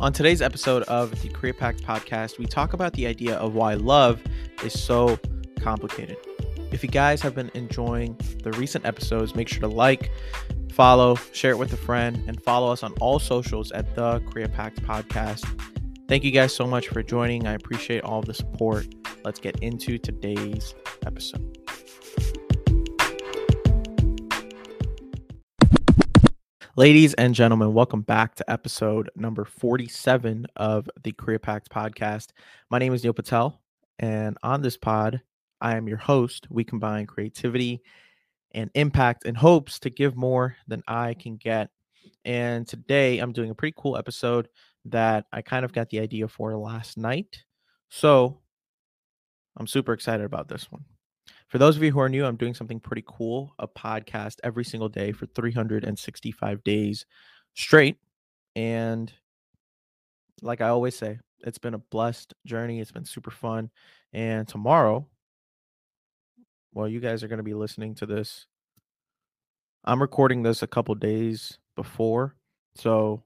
On 0.00 0.12
today's 0.12 0.42
episode 0.42 0.82
of 0.84 1.10
the 1.22 1.28
CreaPact 1.28 1.82
podcast, 1.82 2.38
we 2.38 2.46
talk 2.46 2.72
about 2.72 2.92
the 2.94 3.06
idea 3.06 3.36
of 3.36 3.54
why 3.54 3.74
love 3.74 4.20
is 4.64 4.78
so 4.78 5.18
complicated. 5.60 6.16
If 6.72 6.82
you 6.82 6.88
guys 6.88 7.22
have 7.22 7.34
been 7.34 7.50
enjoying 7.54 8.18
the 8.42 8.50
recent 8.52 8.84
episodes, 8.84 9.34
make 9.36 9.48
sure 9.48 9.60
to 9.60 9.68
like, 9.68 10.10
follow, 10.72 11.14
share 11.32 11.52
it 11.52 11.58
with 11.58 11.72
a 11.72 11.76
friend, 11.76 12.22
and 12.26 12.42
follow 12.42 12.72
us 12.72 12.82
on 12.82 12.92
all 12.94 13.20
socials 13.20 13.70
at 13.72 13.94
the 13.94 14.20
CreaPact 14.22 14.80
podcast. 14.80 15.46
Thank 16.08 16.24
you 16.24 16.32
guys 16.32 16.54
so 16.54 16.66
much 16.66 16.88
for 16.88 17.02
joining. 17.02 17.46
I 17.46 17.54
appreciate 17.54 18.02
all 18.02 18.20
the 18.20 18.34
support. 18.34 18.86
Let's 19.24 19.38
get 19.38 19.60
into 19.60 19.96
today's 19.96 20.74
episode. 21.06 21.63
Ladies 26.76 27.14
and 27.14 27.36
gentlemen, 27.36 27.72
welcome 27.72 28.00
back 28.02 28.34
to 28.34 28.50
episode 28.50 29.08
number 29.14 29.44
47 29.44 30.44
of 30.56 30.90
the 31.04 31.12
CreaPact 31.12 31.68
podcast. 31.68 32.30
My 32.68 32.80
name 32.80 32.92
is 32.92 33.04
Neel 33.04 33.12
Patel, 33.12 33.62
and 34.00 34.36
on 34.42 34.60
this 34.60 34.76
pod, 34.76 35.22
I 35.60 35.76
am 35.76 35.86
your 35.86 35.98
host. 35.98 36.48
We 36.50 36.64
combine 36.64 37.06
creativity 37.06 37.80
and 38.56 38.72
impact 38.74 39.24
in 39.24 39.36
hopes 39.36 39.78
to 39.80 39.90
give 39.90 40.16
more 40.16 40.56
than 40.66 40.82
I 40.88 41.14
can 41.14 41.36
get. 41.36 41.70
And 42.24 42.66
today, 42.66 43.20
I'm 43.20 43.32
doing 43.32 43.50
a 43.50 43.54
pretty 43.54 43.76
cool 43.78 43.96
episode 43.96 44.48
that 44.86 45.26
I 45.32 45.42
kind 45.42 45.64
of 45.64 45.72
got 45.72 45.90
the 45.90 46.00
idea 46.00 46.26
for 46.26 46.56
last 46.56 46.98
night. 46.98 47.44
So 47.88 48.40
I'm 49.56 49.68
super 49.68 49.92
excited 49.92 50.26
about 50.26 50.48
this 50.48 50.72
one. 50.72 50.84
For 51.54 51.58
those 51.58 51.76
of 51.76 51.84
you 51.84 51.92
who 51.92 52.00
are 52.00 52.08
new, 52.08 52.26
I'm 52.26 52.34
doing 52.34 52.52
something 52.52 52.80
pretty 52.80 53.04
cool 53.06 53.54
a 53.60 53.68
podcast 53.68 54.40
every 54.42 54.64
single 54.64 54.88
day 54.88 55.12
for 55.12 55.26
365 55.26 56.64
days 56.64 57.06
straight. 57.54 57.96
And 58.56 59.12
like 60.42 60.60
I 60.60 60.70
always 60.70 60.96
say, 60.96 61.20
it's 61.46 61.58
been 61.58 61.74
a 61.74 61.78
blessed 61.78 62.34
journey. 62.44 62.80
It's 62.80 62.90
been 62.90 63.04
super 63.04 63.30
fun. 63.30 63.70
And 64.12 64.48
tomorrow, 64.48 65.06
well, 66.72 66.88
you 66.88 66.98
guys 66.98 67.22
are 67.22 67.28
going 67.28 67.36
to 67.36 67.44
be 67.44 67.54
listening 67.54 67.94
to 67.94 68.06
this. 68.06 68.46
I'm 69.84 70.02
recording 70.02 70.42
this 70.42 70.64
a 70.64 70.66
couple 70.66 70.96
days 70.96 71.60
before. 71.76 72.34
So 72.74 73.22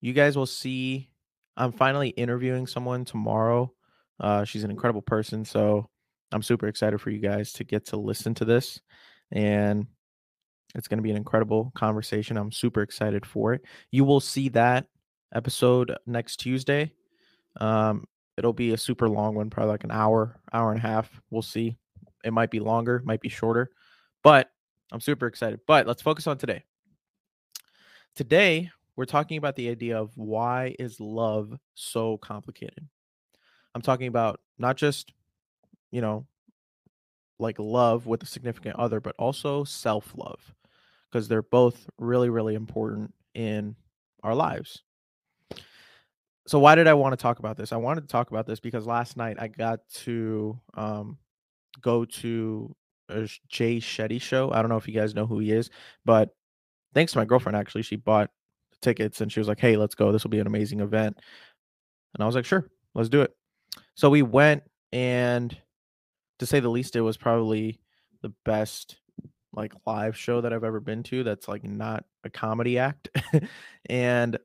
you 0.00 0.12
guys 0.14 0.36
will 0.36 0.46
see 0.46 1.10
I'm 1.56 1.70
finally 1.70 2.08
interviewing 2.08 2.66
someone 2.66 3.04
tomorrow 3.04 3.72
uh, 4.22 4.44
she's 4.44 4.64
an 4.64 4.70
incredible 4.70 5.02
person. 5.02 5.44
So 5.44 5.88
I'm 6.32 6.42
super 6.42 6.66
excited 6.66 7.00
for 7.00 7.10
you 7.10 7.18
guys 7.18 7.52
to 7.54 7.64
get 7.64 7.86
to 7.86 7.96
listen 7.96 8.34
to 8.34 8.44
this. 8.44 8.80
And 9.30 9.86
it's 10.74 10.88
going 10.88 10.98
to 10.98 11.02
be 11.02 11.10
an 11.10 11.16
incredible 11.16 11.72
conversation. 11.74 12.36
I'm 12.36 12.52
super 12.52 12.82
excited 12.82 13.26
for 13.26 13.52
it. 13.54 13.62
You 13.90 14.04
will 14.04 14.20
see 14.20 14.48
that 14.50 14.86
episode 15.34 15.96
next 16.06 16.36
Tuesday. 16.36 16.92
Um, 17.60 18.06
it'll 18.38 18.52
be 18.52 18.72
a 18.72 18.78
super 18.78 19.08
long 19.08 19.34
one, 19.34 19.50
probably 19.50 19.72
like 19.72 19.84
an 19.84 19.90
hour, 19.90 20.40
hour 20.52 20.70
and 20.72 20.78
a 20.78 20.86
half. 20.86 21.20
We'll 21.30 21.42
see. 21.42 21.76
It 22.24 22.32
might 22.32 22.50
be 22.50 22.60
longer, 22.60 23.02
might 23.04 23.20
be 23.20 23.28
shorter, 23.28 23.70
but 24.22 24.50
I'm 24.92 25.00
super 25.00 25.26
excited. 25.26 25.60
But 25.66 25.86
let's 25.86 26.02
focus 26.02 26.26
on 26.26 26.38
today. 26.38 26.64
Today, 28.14 28.70
we're 28.96 29.06
talking 29.06 29.38
about 29.38 29.56
the 29.56 29.68
idea 29.68 29.98
of 29.98 30.12
why 30.16 30.76
is 30.78 31.00
love 31.00 31.52
so 31.74 32.18
complicated? 32.18 32.86
I'm 33.74 33.82
talking 33.82 34.06
about 34.06 34.40
not 34.58 34.76
just, 34.76 35.12
you 35.92 36.00
know, 36.00 36.26
like 37.38 37.58
love 37.58 38.06
with 38.06 38.22
a 38.22 38.26
significant 38.26 38.76
other, 38.76 39.00
but 39.00 39.14
also 39.18 39.62
self 39.62 40.12
love, 40.16 40.54
because 41.10 41.28
they're 41.28 41.42
both 41.42 41.88
really, 41.98 42.30
really 42.30 42.56
important 42.56 43.14
in 43.34 43.76
our 44.24 44.34
lives. 44.34 44.82
So, 46.46 46.58
why 46.58 46.74
did 46.74 46.88
I 46.88 46.94
want 46.94 47.12
to 47.12 47.22
talk 47.22 47.38
about 47.38 47.56
this? 47.56 47.72
I 47.72 47.76
wanted 47.76 48.00
to 48.00 48.08
talk 48.08 48.30
about 48.30 48.46
this 48.46 48.58
because 48.58 48.86
last 48.86 49.16
night 49.16 49.36
I 49.38 49.46
got 49.46 49.80
to 50.04 50.58
um, 50.74 51.18
go 51.80 52.04
to 52.04 52.74
a 53.08 53.28
Jay 53.48 53.76
Shetty 53.76 54.20
show. 54.20 54.50
I 54.50 54.60
don't 54.60 54.68
know 54.68 54.76
if 54.76 54.88
you 54.88 54.94
guys 54.94 55.14
know 55.14 55.26
who 55.26 55.38
he 55.38 55.52
is, 55.52 55.70
but 56.04 56.30
thanks 56.94 57.12
to 57.12 57.18
my 57.18 57.24
girlfriend, 57.24 57.56
actually, 57.56 57.82
she 57.82 57.96
bought 57.96 58.30
tickets 58.80 59.20
and 59.20 59.30
she 59.30 59.40
was 59.40 59.48
like, 59.48 59.60
Hey, 59.60 59.76
let's 59.76 59.94
go. 59.94 60.10
This 60.10 60.24
will 60.24 60.30
be 60.30 60.40
an 60.40 60.46
amazing 60.46 60.80
event. 60.80 61.16
And 62.14 62.22
I 62.22 62.26
was 62.26 62.34
like, 62.34 62.44
Sure, 62.44 62.68
let's 62.94 63.08
do 63.08 63.22
it. 63.22 63.32
So 63.94 64.10
we 64.10 64.22
went 64.22 64.64
and 64.92 65.56
to 66.42 66.46
say 66.46 66.60
the 66.60 66.68
least, 66.68 66.96
it 66.96 67.00
was 67.00 67.16
probably 67.16 67.80
the 68.20 68.32
best 68.44 68.96
like 69.52 69.72
live 69.86 70.16
show 70.16 70.40
that 70.40 70.52
I've 70.52 70.64
ever 70.64 70.80
been 70.80 71.02
to 71.04 71.24
that's 71.24 71.46
like 71.46 71.64
not 71.64 72.04
a 72.24 72.30
comedy 72.30 72.78
act. 72.78 73.08
and 73.86 74.38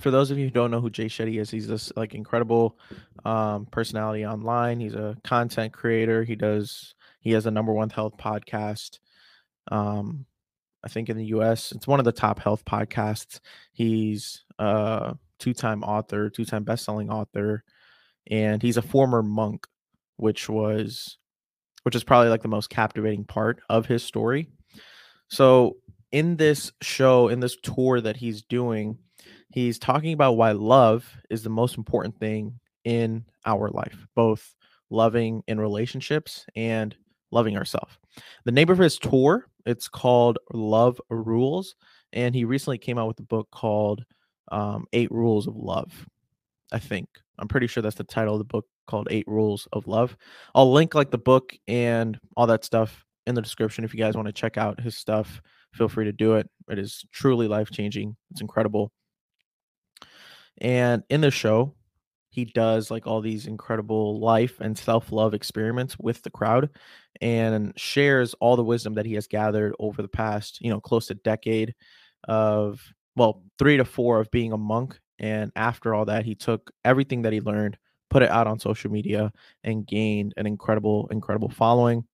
for 0.00 0.10
those 0.10 0.30
of 0.30 0.38
you 0.38 0.44
who 0.44 0.50
don't 0.50 0.70
know 0.70 0.80
who 0.80 0.90
Jay 0.90 1.06
Shetty 1.06 1.40
is, 1.40 1.50
he's 1.50 1.68
this 1.68 1.92
like 1.96 2.14
incredible 2.14 2.78
um, 3.24 3.66
personality 3.66 4.26
online. 4.26 4.80
He's 4.80 4.94
a 4.94 5.16
content 5.24 5.72
creator. 5.72 6.24
He 6.24 6.36
does 6.36 6.94
he 7.20 7.32
has 7.32 7.46
a 7.46 7.50
number 7.50 7.72
one 7.72 7.90
health 7.90 8.16
podcast. 8.16 8.98
Um, 9.70 10.26
I 10.84 10.88
think 10.88 11.08
in 11.08 11.16
the 11.16 11.26
US, 11.26 11.72
it's 11.72 11.86
one 11.86 11.98
of 11.98 12.04
the 12.04 12.12
top 12.12 12.38
health 12.38 12.64
podcasts. 12.64 13.40
He's 13.72 14.44
a 14.58 15.16
two-time 15.38 15.82
author, 15.82 16.30
two-time 16.30 16.64
best-selling 16.64 17.10
author, 17.10 17.64
and 18.30 18.62
he's 18.62 18.76
a 18.76 18.82
former 18.82 19.22
monk, 19.22 19.66
which 20.16 20.48
was 20.48 21.18
which 21.82 21.94
is 21.94 22.02
probably 22.02 22.28
like 22.28 22.42
the 22.42 22.48
most 22.48 22.68
captivating 22.68 23.24
part 23.24 23.60
of 23.68 23.86
his 23.86 24.02
story. 24.02 24.48
So, 25.28 25.76
in 26.10 26.36
this 26.36 26.72
show, 26.82 27.28
in 27.28 27.38
this 27.38 27.56
tour 27.62 28.00
that 28.00 28.16
he's 28.16 28.42
doing, 28.42 28.98
he's 29.50 29.78
talking 29.78 30.12
about 30.12 30.36
why 30.36 30.50
love 30.50 31.08
is 31.30 31.42
the 31.44 31.50
most 31.50 31.76
important 31.76 32.18
thing 32.18 32.58
in 32.84 33.24
our 33.44 33.70
life, 33.70 34.06
both 34.16 34.54
loving 34.90 35.42
in 35.46 35.60
relationships 35.60 36.44
and 36.56 36.96
loving 37.30 37.56
ourselves. 37.56 37.96
The 38.44 38.52
name 38.52 38.68
of 38.68 38.78
his 38.78 38.98
tour, 38.98 39.46
it's 39.64 39.88
called 39.88 40.38
Love 40.52 41.00
Rules, 41.08 41.76
and 42.12 42.34
he 42.34 42.44
recently 42.44 42.78
came 42.78 42.98
out 42.98 43.08
with 43.08 43.20
a 43.20 43.24
book 43.24 43.48
called 43.52 44.04
um, 44.50 44.86
Eight 44.92 45.10
Rules 45.10 45.46
of 45.46 45.56
Love. 45.56 46.06
I 46.72 46.78
think 46.78 47.08
I'm 47.38 47.48
pretty 47.48 47.66
sure 47.66 47.82
that's 47.82 47.96
the 47.96 48.04
title 48.04 48.34
of 48.34 48.38
the 48.38 48.44
book 48.44 48.66
called 48.86 49.08
Eight 49.10 49.26
Rules 49.26 49.68
of 49.72 49.86
Love. 49.86 50.16
I'll 50.54 50.72
link 50.72 50.94
like 50.94 51.10
the 51.10 51.18
book 51.18 51.54
and 51.66 52.18
all 52.36 52.46
that 52.46 52.64
stuff 52.64 53.04
in 53.26 53.34
the 53.34 53.42
description 53.42 53.84
if 53.84 53.92
you 53.92 54.00
guys 54.00 54.14
want 54.14 54.26
to 54.26 54.32
check 54.32 54.56
out 54.56 54.80
his 54.80 54.96
stuff. 54.96 55.40
Feel 55.72 55.88
free 55.88 56.04
to 56.04 56.12
do 56.12 56.34
it. 56.34 56.48
It 56.70 56.78
is 56.78 57.04
truly 57.12 57.48
life 57.48 57.70
changing. 57.70 58.16
It's 58.30 58.40
incredible. 58.40 58.92
And 60.58 61.02
in 61.10 61.20
the 61.20 61.30
show, 61.30 61.74
he 62.30 62.44
does 62.44 62.90
like 62.90 63.06
all 63.06 63.20
these 63.20 63.46
incredible 63.46 64.20
life 64.20 64.60
and 64.60 64.76
self 64.76 65.10
love 65.10 65.34
experiments 65.34 65.98
with 65.98 66.22
the 66.22 66.30
crowd 66.30 66.70
and 67.20 67.72
shares 67.76 68.34
all 68.40 68.56
the 68.56 68.64
wisdom 68.64 68.94
that 68.94 69.06
he 69.06 69.14
has 69.14 69.26
gathered 69.26 69.74
over 69.78 70.02
the 70.02 70.08
past, 70.08 70.60
you 70.60 70.70
know, 70.70 70.80
close 70.80 71.06
to 71.06 71.14
decade 71.14 71.74
of 72.28 72.80
well, 73.16 73.42
three 73.58 73.78
to 73.78 73.84
four 73.84 74.20
of 74.20 74.30
being 74.30 74.52
a 74.52 74.58
monk. 74.58 74.98
And 75.18 75.50
after 75.56 75.94
all 75.94 76.04
that, 76.04 76.26
he 76.26 76.34
took 76.34 76.70
everything 76.84 77.22
that 77.22 77.32
he 77.32 77.40
learned, 77.40 77.78
put 78.10 78.22
it 78.22 78.30
out 78.30 78.46
on 78.46 78.58
social 78.58 78.90
media, 78.90 79.32
and 79.64 79.86
gained 79.86 80.34
an 80.36 80.46
incredible, 80.46 81.08
incredible 81.10 81.48
following. 81.48 82.04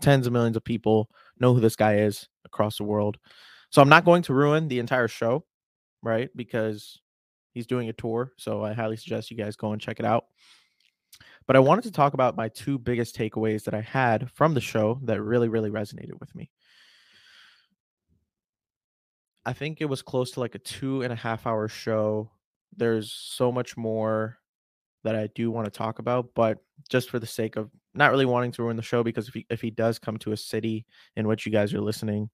Tens 0.00 0.26
of 0.26 0.32
millions 0.32 0.56
of 0.56 0.64
people 0.64 1.08
know 1.38 1.54
who 1.54 1.60
this 1.60 1.76
guy 1.76 1.96
is 1.96 2.28
across 2.44 2.76
the 2.76 2.84
world. 2.84 3.18
So 3.70 3.82
I'm 3.82 3.88
not 3.88 4.04
going 4.04 4.22
to 4.22 4.34
ruin 4.34 4.68
the 4.68 4.78
entire 4.78 5.08
show, 5.08 5.44
right? 6.02 6.28
Because 6.36 7.00
he's 7.52 7.66
doing 7.66 7.88
a 7.88 7.92
tour. 7.92 8.32
So 8.36 8.64
I 8.64 8.72
highly 8.72 8.96
suggest 8.96 9.30
you 9.30 9.36
guys 9.36 9.56
go 9.56 9.72
and 9.72 9.80
check 9.80 10.00
it 10.00 10.06
out. 10.06 10.24
But 11.46 11.56
I 11.56 11.60
wanted 11.60 11.84
to 11.84 11.90
talk 11.90 12.12
about 12.12 12.36
my 12.36 12.48
two 12.48 12.78
biggest 12.78 13.16
takeaways 13.16 13.64
that 13.64 13.74
I 13.74 13.80
had 13.80 14.30
from 14.32 14.52
the 14.52 14.60
show 14.60 15.00
that 15.04 15.22
really, 15.22 15.48
really 15.48 15.70
resonated 15.70 16.20
with 16.20 16.34
me. 16.34 16.50
I 19.46 19.54
think 19.54 19.80
it 19.80 19.86
was 19.86 20.02
close 20.02 20.32
to 20.32 20.40
like 20.40 20.54
a 20.54 20.58
two 20.58 21.00
and 21.00 21.12
a 21.12 21.16
half 21.16 21.46
hour 21.46 21.68
show. 21.68 22.30
There's 22.76 23.10
so 23.12 23.50
much 23.50 23.78
more 23.78 24.38
that 25.04 25.16
I 25.16 25.28
do 25.34 25.50
want 25.50 25.66
to 25.66 25.70
talk 25.70 25.98
about, 25.98 26.30
but 26.34 26.58
just 26.88 27.10
for 27.10 27.18
the 27.18 27.26
sake 27.26 27.56
of 27.56 27.70
not 27.94 28.10
really 28.10 28.26
wanting 28.26 28.52
to 28.52 28.62
ruin 28.62 28.76
the 28.76 28.82
show, 28.82 29.02
because 29.02 29.28
if 29.28 29.34
he 29.34 29.46
if 29.50 29.60
he 29.60 29.70
does 29.70 29.98
come 29.98 30.16
to 30.18 30.32
a 30.32 30.36
city 30.36 30.86
in 31.16 31.26
which 31.26 31.46
you 31.46 31.52
guys 31.52 31.72
are 31.74 31.80
listening 31.80 32.30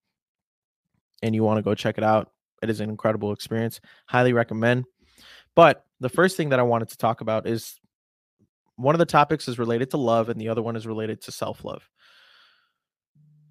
and 1.22 1.34
you 1.34 1.42
want 1.42 1.58
to 1.58 1.62
go 1.62 1.74
check 1.74 1.98
it 1.98 2.04
out, 2.04 2.32
it 2.62 2.70
is 2.70 2.80
an 2.80 2.90
incredible 2.90 3.32
experience. 3.32 3.80
Highly 4.06 4.32
recommend. 4.32 4.84
But 5.54 5.84
the 6.00 6.08
first 6.08 6.36
thing 6.36 6.48
that 6.50 6.58
I 6.58 6.64
wanted 6.64 6.88
to 6.88 6.96
talk 6.96 7.20
about 7.20 7.46
is 7.46 7.78
one 8.76 8.94
of 8.94 8.98
the 8.98 9.06
topics 9.06 9.46
is 9.48 9.58
related 9.58 9.90
to 9.90 9.96
love 9.96 10.28
and 10.28 10.40
the 10.40 10.48
other 10.48 10.62
one 10.62 10.76
is 10.76 10.86
related 10.86 11.20
to 11.22 11.32
self-love. 11.32 11.88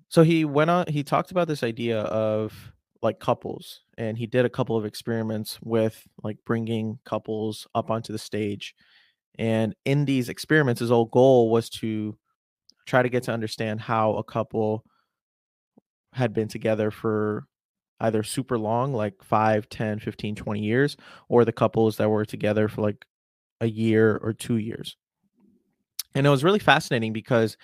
So 0.09 0.23
he 0.23 0.45
went 0.45 0.69
on 0.69 0.85
he 0.87 1.03
talked 1.03 1.31
about 1.31 1.47
this 1.47 1.63
idea 1.63 2.01
of 2.01 2.53
like 3.01 3.19
couples 3.19 3.81
and 3.97 4.17
he 4.17 4.25
did 4.25 4.45
a 4.45 4.49
couple 4.49 4.77
of 4.77 4.85
experiments 4.85 5.59
with 5.61 6.07
like 6.23 6.37
bringing 6.45 6.99
couples 7.05 7.67
up 7.75 7.89
onto 7.89 8.13
the 8.13 8.19
stage 8.19 8.75
and 9.37 9.75
in 9.85 10.05
these 10.05 10.29
experiments 10.29 10.79
his 10.79 10.89
whole 10.89 11.05
goal 11.05 11.49
was 11.49 11.69
to 11.69 12.17
try 12.85 13.01
to 13.01 13.09
get 13.09 13.23
to 13.23 13.31
understand 13.31 13.79
how 13.81 14.13
a 14.15 14.23
couple 14.23 14.83
had 16.13 16.33
been 16.33 16.47
together 16.47 16.91
for 16.91 17.47
either 17.99 18.23
super 18.23 18.57
long, 18.57 18.93
like 18.93 19.23
5, 19.23 19.69
10, 19.69 19.99
15, 19.99 20.35
20 20.35 20.59
years, 20.59 20.97
or 21.29 21.45
the 21.45 21.51
couples 21.51 21.97
that 21.97 22.09
were 22.09 22.25
together 22.25 22.67
for 22.67 22.81
like 22.81 23.05
a 23.61 23.67
year 23.67 24.17
or 24.17 24.33
two 24.33 24.57
years. 24.57 24.97
And 26.13 26.27
it 26.27 26.29
was 26.29 26.43
really 26.43 26.59
fascinating 26.59 27.13
because 27.13 27.57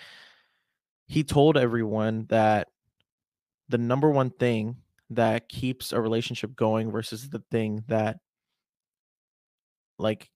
he 1.08 1.24
told 1.24 1.58
everyone 1.58 2.26
that 2.30 2.70
the 3.68 3.78
number 3.78 4.10
one 4.10 4.30
thing 4.32 4.78
that 5.12 5.50
keeps 5.50 5.92
a 5.92 6.00
relationship 6.00 6.56
going 6.56 6.92
versus 6.92 7.30
the 7.30 7.44
thing 7.52 7.84
that 7.88 8.18
like 9.98 10.30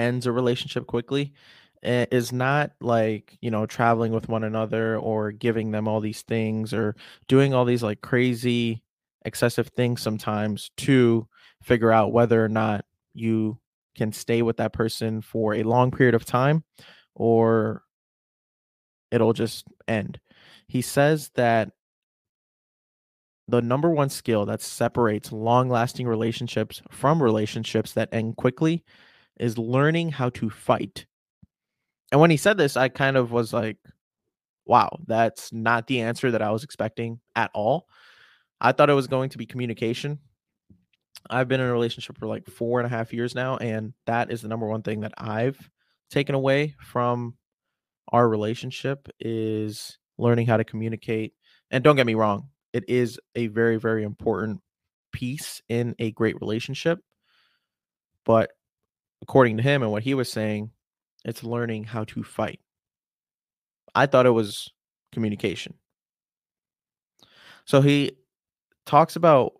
ends 0.00 0.26
a 0.26 0.32
relationship 0.32 0.86
quickly 0.86 1.32
eh, 1.82 2.06
is 2.10 2.32
not 2.32 2.72
like 2.80 3.36
you 3.40 3.50
know 3.50 3.66
traveling 3.66 4.12
with 4.12 4.28
one 4.28 4.44
another 4.44 4.96
or 4.98 5.32
giving 5.32 5.70
them 5.70 5.86
all 5.86 6.00
these 6.00 6.22
things 6.22 6.72
or 6.72 6.96
doing 7.28 7.54
all 7.54 7.64
these 7.64 7.82
like 7.82 8.00
crazy 8.00 8.82
excessive 9.24 9.68
things 9.68 10.00
sometimes 10.00 10.70
to 10.76 11.28
figure 11.62 11.92
out 11.92 12.12
whether 12.12 12.42
or 12.42 12.48
not 12.48 12.84
you 13.12 13.58
can 13.96 14.12
stay 14.12 14.40
with 14.42 14.56
that 14.56 14.72
person 14.72 15.20
for 15.20 15.54
a 15.54 15.62
long 15.62 15.90
period 15.90 16.14
of 16.14 16.24
time 16.24 16.64
or 17.14 17.82
it'll 19.10 19.32
just 19.32 19.66
end. 19.88 20.20
He 20.68 20.80
says 20.80 21.30
that 21.34 21.70
the 23.48 23.60
number 23.60 23.90
one 23.90 24.08
skill 24.08 24.46
that 24.46 24.62
separates 24.62 25.32
long 25.32 25.68
lasting 25.68 26.06
relationships 26.06 26.80
from 26.90 27.22
relationships 27.22 27.92
that 27.92 28.08
end 28.12 28.36
quickly 28.36 28.84
is 29.40 29.58
learning 29.58 30.10
how 30.10 30.28
to 30.30 30.50
fight. 30.50 31.06
And 32.12 32.20
when 32.20 32.30
he 32.30 32.36
said 32.36 32.56
this, 32.56 32.76
I 32.76 32.88
kind 32.88 33.16
of 33.16 33.32
was 33.32 33.52
like, 33.52 33.78
wow, 34.66 34.98
that's 35.06 35.52
not 35.52 35.86
the 35.86 36.02
answer 36.02 36.30
that 36.30 36.42
I 36.42 36.50
was 36.50 36.62
expecting 36.62 37.20
at 37.34 37.50
all. 37.54 37.88
I 38.60 38.72
thought 38.72 38.90
it 38.90 38.94
was 38.94 39.08
going 39.08 39.30
to 39.30 39.38
be 39.38 39.46
communication. 39.46 40.18
I've 41.28 41.48
been 41.48 41.60
in 41.60 41.66
a 41.66 41.72
relationship 41.72 42.18
for 42.18 42.26
like 42.26 42.46
four 42.46 42.78
and 42.80 42.86
a 42.86 42.90
half 42.90 43.12
years 43.12 43.34
now, 43.34 43.56
and 43.56 43.94
that 44.06 44.30
is 44.30 44.42
the 44.42 44.48
number 44.48 44.66
one 44.66 44.82
thing 44.82 45.00
that 45.00 45.14
I've 45.18 45.58
taken 46.10 46.34
away 46.34 46.74
from 46.80 47.36
our 48.12 48.28
relationship 48.28 49.08
is 49.18 49.98
learning 50.18 50.46
how 50.46 50.56
to 50.56 50.64
communicate. 50.64 51.32
And 51.70 51.82
don't 51.82 51.96
get 51.96 52.06
me 52.06 52.14
wrong, 52.14 52.48
it 52.72 52.84
is 52.88 53.18
a 53.34 53.46
very, 53.46 53.76
very 53.76 54.02
important 54.02 54.60
piece 55.12 55.62
in 55.68 55.94
a 55.98 56.10
great 56.12 56.40
relationship. 56.40 56.98
But 58.24 58.50
according 59.22 59.56
to 59.58 59.62
him 59.62 59.82
and 59.82 59.90
what 59.90 60.02
he 60.02 60.14
was 60.14 60.30
saying, 60.30 60.70
it's 61.24 61.44
learning 61.44 61.84
how 61.84 62.04
to 62.04 62.22
fight. 62.22 62.60
I 63.94 64.06
thought 64.06 64.26
it 64.26 64.30
was 64.30 64.70
communication. 65.12 65.74
So 67.64 67.80
he 67.80 68.12
talks 68.86 69.16
about 69.16 69.52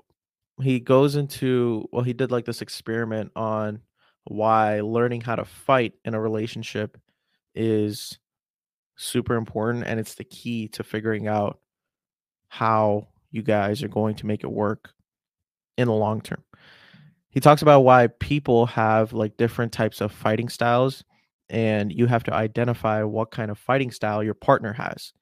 he 0.62 0.81
goes 0.81 1.17
into 1.17 1.89
well 1.93 2.03
he 2.03 2.12
did 2.12 2.31
like 2.31 2.45
this 2.45 2.62
experiment 2.62 3.31
on 3.37 3.81
why 4.25 4.81
learning 4.81 5.21
how 5.21 5.37
to 5.37 5.45
fight 5.45 5.95
in 6.05 6.15
a 6.15 6.21
relationship 6.21 6.99
is 7.55 8.19
super 8.97 9.37
important 9.37 9.85
and 9.87 9.99
it's 9.99 10.15
the 10.15 10.25
key 10.25 10.69
to 10.69 10.85
figuring 10.85 11.27
out 11.27 11.61
how 12.49 13.09
you 13.31 13.43
guys 13.43 13.83
are 13.83 13.89
going 13.89 14.15
to 14.17 14.27
make 14.27 14.45
it 14.45 14.51
work 14.51 14.93
in 15.79 15.87
the 15.87 15.95
long 15.95 16.21
term. 16.21 16.43
He 17.31 17.41
talks 17.41 17.62
about 17.62 17.81
why 17.81 18.09
people 18.09 18.67
have 18.67 19.12
like 19.12 19.37
different 19.37 19.73
types 19.73 20.00
of 20.00 20.12
fighting 20.12 20.49
styles 20.49 21.05
and 21.49 21.93
you 21.93 22.06
have 22.06 22.25
to 22.25 22.35
identify 22.35 23.03
what 23.03 23.31
kind 23.31 23.50
of 23.50 23.59
fighting 23.59 23.91
style 23.91 24.23
your 24.23 24.35
partner 24.35 24.73
has. 24.73 25.12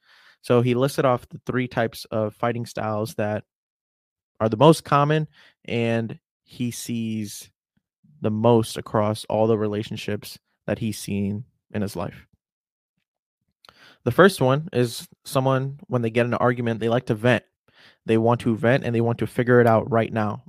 So 0.41 0.63
he 0.63 0.75
listed 0.75 1.05
off 1.05 1.29
the 1.29 1.41
three 1.47 1.69
types 1.69 2.07
of 2.11 2.35
fighting 2.35 2.67
styles 2.67 3.15
that 3.15 3.45
are 4.41 4.49
the 4.49 4.57
most 4.57 4.85
common 4.85 5.29
and 5.65 6.19
he 6.45 6.71
sees 6.71 7.51
the 8.21 8.31
most 8.31 8.77
across 8.77 9.25
all 9.27 9.47
the 9.47 9.59
relationships 9.59 10.39
that 10.67 10.79
he's 10.79 10.99
seen 10.99 11.45
in 11.73 11.83
his 11.83 11.97
life. 11.97 12.27
The 14.05 14.13
first 14.13 14.41
one 14.41 14.69
is 14.73 15.07
someone, 15.25 15.81
when 15.89 16.03
they 16.03 16.11
get 16.11 16.25
in 16.25 16.33
an 16.33 16.39
argument, 16.39 16.81
they 16.81 16.89
like 16.89 17.07
to 17.07 17.15
vent. 17.15 17.45
They 18.07 18.17
want 18.17 18.41
to 18.43 18.57
vent 18.57 18.85
and 18.85 18.95
they 18.95 19.01
want 19.01 19.19
to 19.19 19.27
figure 19.27 19.61
it 19.61 19.67
out 19.67 19.91
right 19.91 20.13
now. 20.13 20.45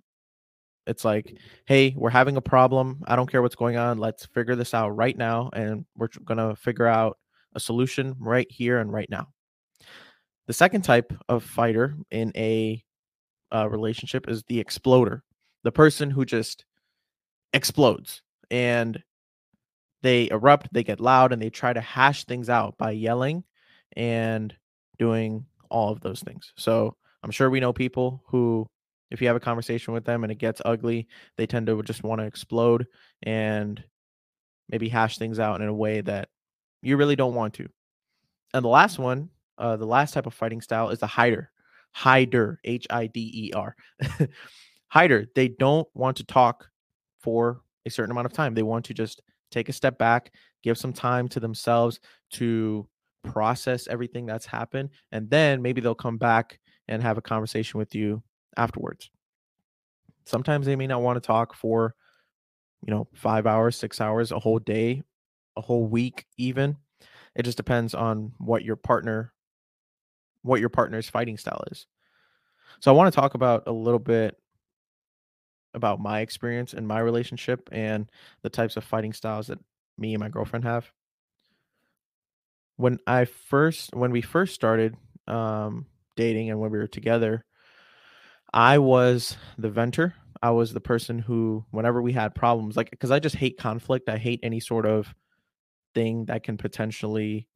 It's 0.87 1.05
like, 1.05 1.37
hey, 1.65 1.93
we're 1.95 2.09
having 2.09 2.37
a 2.37 2.41
problem. 2.41 3.03
I 3.07 3.15
don't 3.15 3.29
care 3.29 3.41
what's 3.41 3.55
going 3.55 3.77
on. 3.77 3.97
Let's 3.97 4.25
figure 4.25 4.55
this 4.55 4.73
out 4.73 4.89
right 4.95 5.17
now. 5.17 5.49
And 5.53 5.85
we're 5.95 6.09
going 6.25 6.37
to 6.37 6.55
figure 6.55 6.87
out 6.87 7.17
a 7.53 7.59
solution 7.59 8.15
right 8.19 8.47
here 8.49 8.79
and 8.79 8.91
right 8.91 9.09
now. 9.09 9.27
The 10.47 10.53
second 10.53 10.81
type 10.81 11.13
of 11.27 11.43
fighter 11.43 11.95
in 12.09 12.31
a 12.35 12.83
uh, 13.53 13.69
relationship 13.69 14.27
is 14.27 14.43
the 14.43 14.59
exploder, 14.59 15.23
the 15.63 15.71
person 15.71 16.09
who 16.09 16.25
just 16.25 16.65
explodes 17.53 18.21
and 18.49 19.01
they 20.01 20.29
erupt, 20.29 20.71
they 20.71 20.83
get 20.83 20.99
loud, 20.99 21.33
and 21.33 21.41
they 21.41 21.49
try 21.49 21.73
to 21.73 21.81
hash 21.81 22.25
things 22.25 22.49
out 22.49 22.77
by 22.77 22.91
yelling 22.91 23.43
and 23.95 24.53
doing 24.97 25.45
all 25.69 25.91
of 25.91 26.01
those 26.01 26.21
things. 26.21 26.53
So 26.55 26.95
I'm 27.23 27.31
sure 27.31 27.49
we 27.49 27.59
know 27.59 27.73
people 27.73 28.23
who, 28.27 28.67
if 29.11 29.21
you 29.21 29.27
have 29.27 29.35
a 29.35 29.41
conversation 29.41 29.93
with 29.93 30.05
them 30.05 30.23
and 30.23 30.31
it 30.31 30.37
gets 30.37 30.61
ugly, 30.65 31.07
they 31.37 31.47
tend 31.47 31.67
to 31.67 31.81
just 31.83 32.03
want 32.03 32.21
to 32.21 32.27
explode 32.27 32.85
and 33.23 33.83
maybe 34.69 34.87
hash 34.87 35.17
things 35.17 35.39
out 35.39 35.61
in 35.61 35.67
a 35.67 35.73
way 35.73 36.01
that 36.01 36.29
you 36.81 36.95
really 36.97 37.15
don't 37.15 37.33
want 37.33 37.53
to. 37.55 37.67
And 38.53 38.63
the 38.63 38.69
last 38.69 38.99
one, 38.99 39.29
uh, 39.57 39.77
the 39.77 39.85
last 39.85 40.13
type 40.13 40.25
of 40.25 40.33
fighting 40.33 40.61
style 40.61 40.89
is 40.89 40.99
the 40.99 41.07
hider. 41.07 41.51
Hider, 41.91 42.59
H 42.63 42.85
I 42.89 43.07
D 43.07 43.31
E 43.33 43.51
R. 43.53 43.75
hider, 44.89 45.25
they 45.35 45.47
don't 45.47 45.87
want 45.95 46.17
to 46.17 46.23
talk 46.23 46.69
for 47.19 47.61
a 47.85 47.89
certain 47.89 48.11
amount 48.11 48.27
of 48.27 48.33
time. 48.33 48.53
They 48.53 48.63
want 48.63 48.85
to 48.85 48.93
just 48.93 49.21
take 49.51 49.69
a 49.69 49.73
step 49.73 49.97
back, 49.97 50.31
give 50.63 50.77
some 50.77 50.93
time 50.93 51.27
to 51.29 51.39
themselves 51.39 51.99
to 52.33 52.87
process 53.23 53.87
everything 53.87 54.27
that's 54.27 54.45
happened, 54.45 54.89
and 55.11 55.29
then 55.29 55.61
maybe 55.61 55.81
they'll 55.81 55.95
come 55.95 56.17
back 56.17 56.59
and 56.87 57.01
have 57.01 57.17
a 57.17 57.21
conversation 57.21 57.79
with 57.79 57.95
you 57.95 58.21
afterwards. 58.57 59.09
Sometimes 60.25 60.65
they 60.65 60.75
may 60.75 60.87
not 60.87 61.01
want 61.01 61.21
to 61.21 61.25
talk 61.25 61.55
for, 61.55 61.95
you 62.85 62.93
know, 62.93 63.07
five 63.13 63.47
hours, 63.47 63.75
six 63.75 63.99
hours, 63.99 64.31
a 64.31 64.39
whole 64.39 64.59
day, 64.59 65.01
a 65.57 65.61
whole 65.61 65.85
week, 65.85 66.25
even. 66.37 66.77
It 67.35 67.43
just 67.43 67.57
depends 67.57 67.93
on 67.93 68.33
what 68.37 68.63
your 68.63 68.75
partner, 68.75 69.33
what 70.43 70.59
your 70.59 70.69
partner's 70.69 71.09
fighting 71.09 71.37
style 71.37 71.63
is. 71.71 71.87
So 72.79 72.91
I 72.91 72.95
want 72.95 73.13
to 73.13 73.19
talk 73.19 73.33
about 73.33 73.63
a 73.67 73.71
little 73.71 73.99
bit 73.99 74.37
about 75.73 75.99
my 75.99 76.21
experience 76.21 76.73
in 76.73 76.85
my 76.85 76.99
relationship 76.99 77.69
and 77.71 78.09
the 78.41 78.49
types 78.49 78.77
of 78.77 78.83
fighting 78.83 79.13
styles 79.13 79.47
that 79.47 79.59
me 79.97 80.13
and 80.13 80.19
my 80.21 80.29
girlfriend 80.29 80.65
have. 80.65 80.91
When 82.77 82.99
I 83.05 83.25
first 83.25 83.93
when 83.93 84.11
we 84.11 84.21
first 84.21 84.55
started 84.55 84.95
um 85.27 85.85
dating 86.15 86.49
and 86.49 86.59
when 86.59 86.71
we 86.71 86.77
were 86.77 86.87
together, 86.87 87.45
I 88.53 88.77
was 88.77 89.37
the 89.57 89.69
venter. 89.69 90.15
I 90.41 90.51
was 90.51 90.73
the 90.73 90.81
person 90.81 91.19
who 91.19 91.65
whenever 91.71 92.01
we 92.01 92.13
had 92.13 92.33
problems 92.33 92.77
like 92.77 92.95
cuz 92.99 93.11
I 93.11 93.19
just 93.19 93.35
hate 93.35 93.57
conflict, 93.57 94.09
I 94.09 94.17
hate 94.17 94.39
any 94.41 94.59
sort 94.59 94.85
of 94.85 95.13
thing 95.93 96.25
that 96.25 96.43
can 96.43 96.57
potentially 96.57 97.47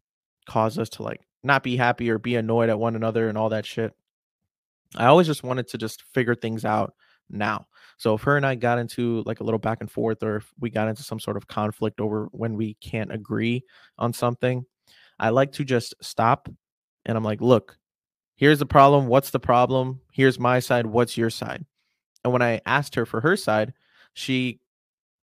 cause 0.46 0.78
us 0.78 0.90
to 0.90 1.04
like 1.04 1.22
not 1.44 1.64
be 1.64 1.78
happy 1.78 2.10
or 2.10 2.20
be 2.20 2.36
annoyed 2.36 2.70
at 2.70 2.80
one 2.80 2.96
another 2.96 3.30
and 3.30 3.38
all 3.38 3.50
that 3.50 3.66
shit. 3.66 3.94
I 4.96 5.06
always 5.06 5.28
just 5.28 5.44
wanted 5.44 5.68
to 5.70 5.78
just 5.78 6.04
figure 6.14 6.36
things 6.36 6.66
out 6.66 6.94
now. 7.30 7.68
So 7.98 8.16
if 8.16 8.22
her 8.24 8.38
and 8.38 8.46
I 8.46 8.56
got 8.56 8.80
into 8.80 9.24
like 9.26 9.40
a 9.40 9.44
little 9.44 9.60
back 9.60 9.80
and 9.82 9.90
forth, 9.90 10.22
or 10.24 10.38
if 10.38 10.52
we 10.60 10.70
got 10.70 10.88
into 10.88 11.04
some 11.04 11.20
sort 11.20 11.38
of 11.38 11.48
conflict 11.48 12.00
over 12.00 12.28
when 12.32 12.56
we 12.56 12.76
can't 12.76 13.12
agree 13.12 13.64
on 13.98 14.14
something, 14.14 14.66
I 15.20 15.30
like 15.30 15.52
to 15.54 15.64
just 15.64 15.96
stop 16.02 16.50
and 17.06 17.18
I'm 17.18 17.24
like, 17.24 17.42
look, 17.42 17.78
here's 18.44 18.60
the 18.60 18.66
problem. 18.66 19.08
What's 19.08 19.30
the 19.30 19.40
problem? 19.40 20.02
Here's 20.12 20.38
my 20.38 20.60
side. 20.60 20.86
What's 20.86 21.16
your 21.16 21.30
side? 21.30 21.66
And 22.26 22.34
when 22.34 22.42
I 22.42 22.60
asked 22.66 22.94
her 22.96 23.06
for 23.06 23.22
her 23.22 23.38
side, 23.38 23.72
she 24.16 24.60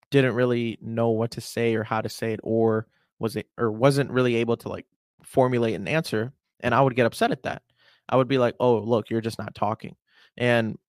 didn't 0.09 0.33
really 0.33 0.79
know 0.81 1.09
what 1.09 1.29
to 1.29 1.39
say 1.41 1.75
or 1.75 1.83
how 1.83 2.01
to 2.01 2.09
say 2.09 2.33
it, 2.33 2.39
or 2.41 2.87
was 3.19 3.35
it 3.35 3.45
or 3.55 3.71
wasn't 3.71 4.09
really 4.09 4.37
able 4.37 4.57
to 4.57 4.67
like 4.67 4.87
formulate 5.23 5.75
an 5.75 5.87
answer. 5.87 6.33
And 6.61 6.73
I 6.73 6.81
would 6.81 6.95
get 6.95 7.05
upset 7.05 7.29
at 7.29 7.43
that. 7.43 7.61
I 8.09 8.15
would 8.15 8.27
be 8.27 8.39
like, 8.39 8.55
oh, 8.59 8.79
look, 8.79 9.11
you're 9.11 9.21
just 9.21 9.37
not 9.37 9.53
talking. 9.53 9.95
And 10.35 10.79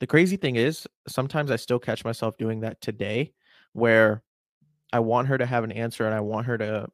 the 0.00 0.06
crazy 0.06 0.38
thing 0.38 0.56
is, 0.56 0.86
sometimes 1.06 1.50
I 1.50 1.56
still 1.56 1.78
catch 1.78 2.02
myself 2.02 2.38
doing 2.38 2.60
that 2.60 2.80
today 2.80 3.34
where 3.74 4.22
I 4.90 5.00
want 5.00 5.28
her 5.28 5.36
to 5.36 5.44
have 5.44 5.64
an 5.64 5.72
answer 5.72 6.06
and 6.06 6.14
I 6.14 6.20
want 6.20 6.46
her 6.46 6.56
to 6.56 6.88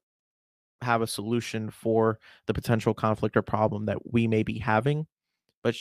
have 0.84 1.02
a 1.02 1.06
solution 1.06 1.70
for 1.70 2.18
the 2.46 2.54
potential 2.54 2.94
conflict 2.94 3.36
or 3.36 3.42
problem 3.42 3.86
that 3.86 4.12
we 4.12 4.26
may 4.26 4.42
be 4.42 4.58
having, 4.58 5.06
but 5.62 5.76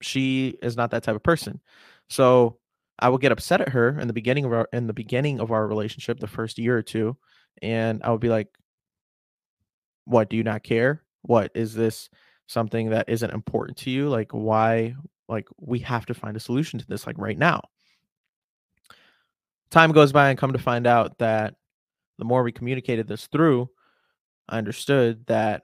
she 0.00 0.58
is 0.62 0.76
not 0.76 0.90
that 0.90 1.02
type 1.04 1.16
of 1.16 1.22
person. 1.22 1.60
So 2.08 2.58
I 2.98 3.08
would 3.08 3.20
get 3.20 3.32
upset 3.32 3.60
at 3.60 3.70
her 3.70 3.98
in 3.98 4.06
the 4.06 4.12
beginning 4.12 4.44
of 4.44 4.52
our 4.52 4.68
in 4.72 4.86
the 4.86 4.92
beginning 4.92 5.40
of 5.40 5.50
our 5.52 5.66
relationship, 5.66 6.20
the 6.20 6.26
first 6.26 6.58
year 6.58 6.76
or 6.76 6.82
two, 6.82 7.16
and 7.62 8.02
I 8.04 8.10
would 8.10 8.20
be 8.20 8.28
like, 8.28 8.48
"What? 10.04 10.30
Do 10.30 10.36
you 10.36 10.44
not 10.44 10.62
care? 10.62 11.02
What 11.22 11.50
is 11.54 11.74
this 11.74 12.10
something 12.46 12.90
that 12.90 13.08
isn't 13.08 13.32
important 13.32 13.78
to 13.78 13.90
you? 13.90 14.08
Like, 14.08 14.32
why 14.32 14.94
like 15.28 15.48
we 15.58 15.78
have 15.80 16.06
to 16.06 16.14
find 16.14 16.36
a 16.36 16.40
solution 16.40 16.78
to 16.78 16.86
this 16.86 17.06
like 17.06 17.16
right 17.18 17.38
now 17.38 17.62
time 19.74 19.92
goes 19.92 20.12
by 20.12 20.30
and 20.30 20.38
come 20.38 20.52
to 20.52 20.58
find 20.58 20.86
out 20.86 21.18
that 21.18 21.54
the 22.18 22.24
more 22.24 22.42
we 22.42 22.52
communicated 22.52 23.08
this 23.08 23.26
through 23.26 23.68
i 24.48 24.58
understood 24.58 25.24
that 25.26 25.62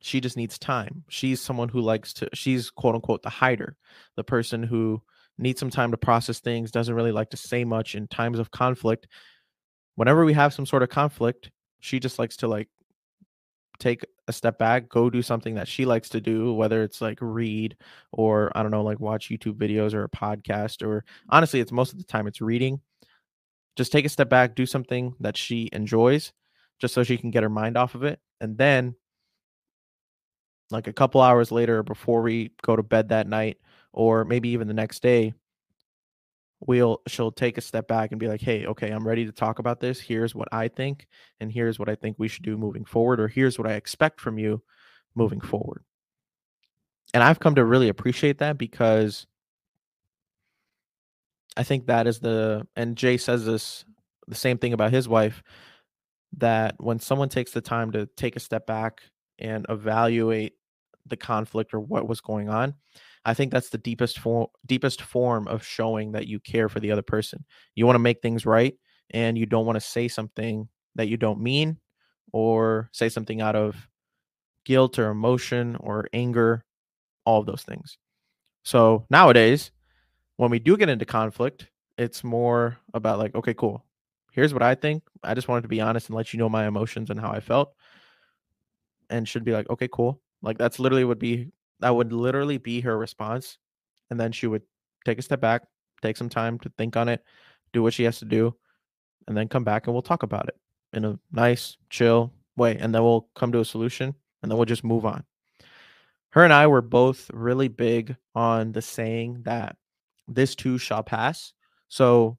she 0.00 0.20
just 0.20 0.36
needs 0.36 0.58
time 0.58 1.04
she's 1.08 1.40
someone 1.40 1.68
who 1.68 1.80
likes 1.80 2.12
to 2.12 2.28
she's 2.34 2.70
quote 2.70 2.94
unquote 2.94 3.22
the 3.22 3.30
hider 3.30 3.76
the 4.16 4.24
person 4.24 4.62
who 4.62 5.00
needs 5.38 5.60
some 5.60 5.70
time 5.70 5.90
to 5.90 5.96
process 5.96 6.40
things 6.40 6.70
doesn't 6.70 6.94
really 6.94 7.12
like 7.12 7.30
to 7.30 7.36
say 7.36 7.64
much 7.64 7.94
in 7.94 8.06
times 8.08 8.38
of 8.38 8.50
conflict 8.50 9.06
whenever 9.96 10.24
we 10.24 10.32
have 10.32 10.54
some 10.54 10.66
sort 10.66 10.82
of 10.82 10.88
conflict 10.88 11.50
she 11.80 12.00
just 12.00 12.18
likes 12.18 12.36
to 12.36 12.48
like 12.48 12.68
take 13.78 14.04
a 14.26 14.32
step 14.32 14.58
back, 14.58 14.88
go 14.88 15.08
do 15.08 15.22
something 15.22 15.54
that 15.54 15.68
she 15.68 15.84
likes 15.86 16.08
to 16.10 16.20
do, 16.20 16.52
whether 16.52 16.82
it's 16.82 17.00
like 17.00 17.18
read 17.20 17.76
or 18.12 18.50
I 18.54 18.62
don't 18.62 18.70
know, 18.70 18.82
like 18.82 19.00
watch 19.00 19.28
YouTube 19.28 19.54
videos 19.54 19.94
or 19.94 20.04
a 20.04 20.08
podcast, 20.08 20.86
or 20.86 21.04
honestly, 21.28 21.60
it's 21.60 21.72
most 21.72 21.92
of 21.92 21.98
the 21.98 22.04
time 22.04 22.26
it's 22.26 22.40
reading. 22.40 22.80
Just 23.76 23.92
take 23.92 24.04
a 24.04 24.08
step 24.08 24.28
back, 24.28 24.54
do 24.54 24.66
something 24.66 25.14
that 25.20 25.36
she 25.36 25.68
enjoys, 25.72 26.32
just 26.78 26.94
so 26.94 27.02
she 27.02 27.18
can 27.18 27.30
get 27.30 27.42
her 27.42 27.48
mind 27.48 27.76
off 27.76 27.94
of 27.94 28.04
it. 28.04 28.20
And 28.40 28.56
then, 28.56 28.94
like 30.70 30.86
a 30.86 30.92
couple 30.92 31.20
hours 31.20 31.50
later, 31.50 31.82
before 31.82 32.22
we 32.22 32.52
go 32.62 32.76
to 32.76 32.82
bed 32.82 33.08
that 33.08 33.26
night, 33.26 33.58
or 33.92 34.24
maybe 34.24 34.50
even 34.50 34.68
the 34.68 34.74
next 34.74 35.02
day, 35.02 35.34
we'll 36.60 37.00
she'll 37.06 37.30
take 37.30 37.56
a 37.56 37.60
step 37.60 37.86
back 37.86 38.10
and 38.10 38.18
be 38.18 38.26
like 38.26 38.40
hey 38.40 38.66
okay 38.66 38.90
i'm 38.90 39.06
ready 39.06 39.24
to 39.24 39.32
talk 39.32 39.58
about 39.58 39.78
this 39.78 40.00
here's 40.00 40.34
what 40.34 40.48
i 40.50 40.66
think 40.66 41.06
and 41.40 41.52
here's 41.52 41.78
what 41.78 41.88
i 41.88 41.94
think 41.94 42.16
we 42.18 42.26
should 42.26 42.44
do 42.44 42.56
moving 42.56 42.84
forward 42.84 43.20
or 43.20 43.28
here's 43.28 43.58
what 43.58 43.68
i 43.68 43.74
expect 43.74 44.20
from 44.20 44.38
you 44.38 44.60
moving 45.14 45.40
forward 45.40 45.84
and 47.14 47.22
i've 47.22 47.38
come 47.38 47.54
to 47.54 47.64
really 47.64 47.88
appreciate 47.88 48.38
that 48.38 48.58
because 48.58 49.26
i 51.56 51.62
think 51.62 51.86
that 51.86 52.08
is 52.08 52.18
the 52.18 52.66
and 52.74 52.96
jay 52.96 53.16
says 53.16 53.46
this 53.46 53.84
the 54.26 54.34
same 54.34 54.58
thing 54.58 54.72
about 54.72 54.92
his 54.92 55.08
wife 55.08 55.42
that 56.36 56.74
when 56.78 56.98
someone 56.98 57.28
takes 57.28 57.52
the 57.52 57.60
time 57.60 57.90
to 57.92 58.06
take 58.16 58.36
a 58.36 58.40
step 58.40 58.66
back 58.66 59.00
and 59.38 59.66
evaluate 59.68 60.54
the 61.06 61.16
conflict 61.16 61.72
or 61.72 61.80
what 61.80 62.06
was 62.06 62.20
going 62.20 62.48
on 62.48 62.74
I 63.28 63.34
think 63.34 63.52
that's 63.52 63.68
the 63.68 63.78
deepest 63.78 64.18
form 64.18 64.46
deepest 64.64 65.02
form 65.02 65.48
of 65.48 65.62
showing 65.62 66.12
that 66.12 66.26
you 66.26 66.40
care 66.40 66.70
for 66.70 66.80
the 66.80 66.90
other 66.90 67.02
person. 67.02 67.44
You 67.74 67.84
want 67.84 67.96
to 67.96 68.00
make 68.00 68.22
things 68.22 68.46
right 68.46 68.74
and 69.10 69.36
you 69.36 69.44
don't 69.44 69.66
want 69.66 69.76
to 69.76 69.86
say 69.86 70.08
something 70.08 70.66
that 70.94 71.08
you 71.08 71.18
don't 71.18 71.40
mean 71.40 71.78
or 72.32 72.88
say 72.92 73.10
something 73.10 73.42
out 73.42 73.54
of 73.54 73.88
guilt 74.64 74.98
or 74.98 75.10
emotion 75.10 75.76
or 75.76 76.08
anger, 76.14 76.64
all 77.26 77.40
of 77.40 77.46
those 77.46 77.62
things. 77.62 77.98
So 78.62 79.04
nowadays, 79.10 79.70
when 80.36 80.50
we 80.50 80.58
do 80.58 80.78
get 80.78 80.88
into 80.88 81.04
conflict, 81.04 81.68
it's 81.98 82.24
more 82.24 82.78
about 82.94 83.18
like, 83.18 83.34
okay, 83.34 83.52
cool. 83.52 83.84
Here's 84.38 84.54
what 84.54 84.62
I 84.62 84.76
think. 84.76 85.02
I 85.24 85.34
just 85.34 85.48
wanted 85.48 85.62
to 85.62 85.68
be 85.68 85.80
honest 85.80 86.06
and 86.06 86.16
let 86.16 86.32
you 86.32 86.38
know 86.38 86.48
my 86.48 86.68
emotions 86.68 87.10
and 87.10 87.18
how 87.18 87.32
I 87.32 87.40
felt. 87.40 87.74
And 89.10 89.26
should 89.26 89.42
be 89.42 89.50
like, 89.50 89.68
okay, 89.68 89.88
cool. 89.90 90.20
Like 90.42 90.56
that's 90.56 90.78
literally 90.78 91.02
would 91.02 91.18
be 91.18 91.48
that 91.80 91.90
would 91.96 92.12
literally 92.12 92.56
be 92.56 92.80
her 92.82 92.96
response. 92.96 93.58
And 94.10 94.20
then 94.20 94.30
she 94.30 94.46
would 94.46 94.62
take 95.04 95.18
a 95.18 95.22
step 95.22 95.40
back, 95.40 95.62
take 96.02 96.16
some 96.16 96.28
time 96.28 96.56
to 96.60 96.70
think 96.78 96.96
on 96.96 97.08
it, 97.08 97.24
do 97.72 97.82
what 97.82 97.94
she 97.94 98.04
has 98.04 98.20
to 98.20 98.26
do, 98.26 98.54
and 99.26 99.36
then 99.36 99.48
come 99.48 99.64
back 99.64 99.88
and 99.88 99.92
we'll 99.92 100.02
talk 100.02 100.22
about 100.22 100.46
it 100.46 100.54
in 100.92 101.04
a 101.04 101.18
nice, 101.32 101.76
chill 101.90 102.32
way. 102.56 102.76
And 102.76 102.94
then 102.94 103.02
we'll 103.02 103.28
come 103.34 103.50
to 103.50 103.58
a 103.58 103.64
solution 103.64 104.14
and 104.44 104.52
then 104.52 104.56
we'll 104.56 104.66
just 104.66 104.84
move 104.84 105.04
on. 105.04 105.24
Her 106.30 106.44
and 106.44 106.52
I 106.52 106.68
were 106.68 106.80
both 106.80 107.28
really 107.34 107.66
big 107.66 108.14
on 108.36 108.70
the 108.70 108.82
saying 108.82 109.42
that 109.46 109.74
this 110.28 110.54
too 110.54 110.78
shall 110.78 111.02
pass. 111.02 111.54
So 111.88 112.38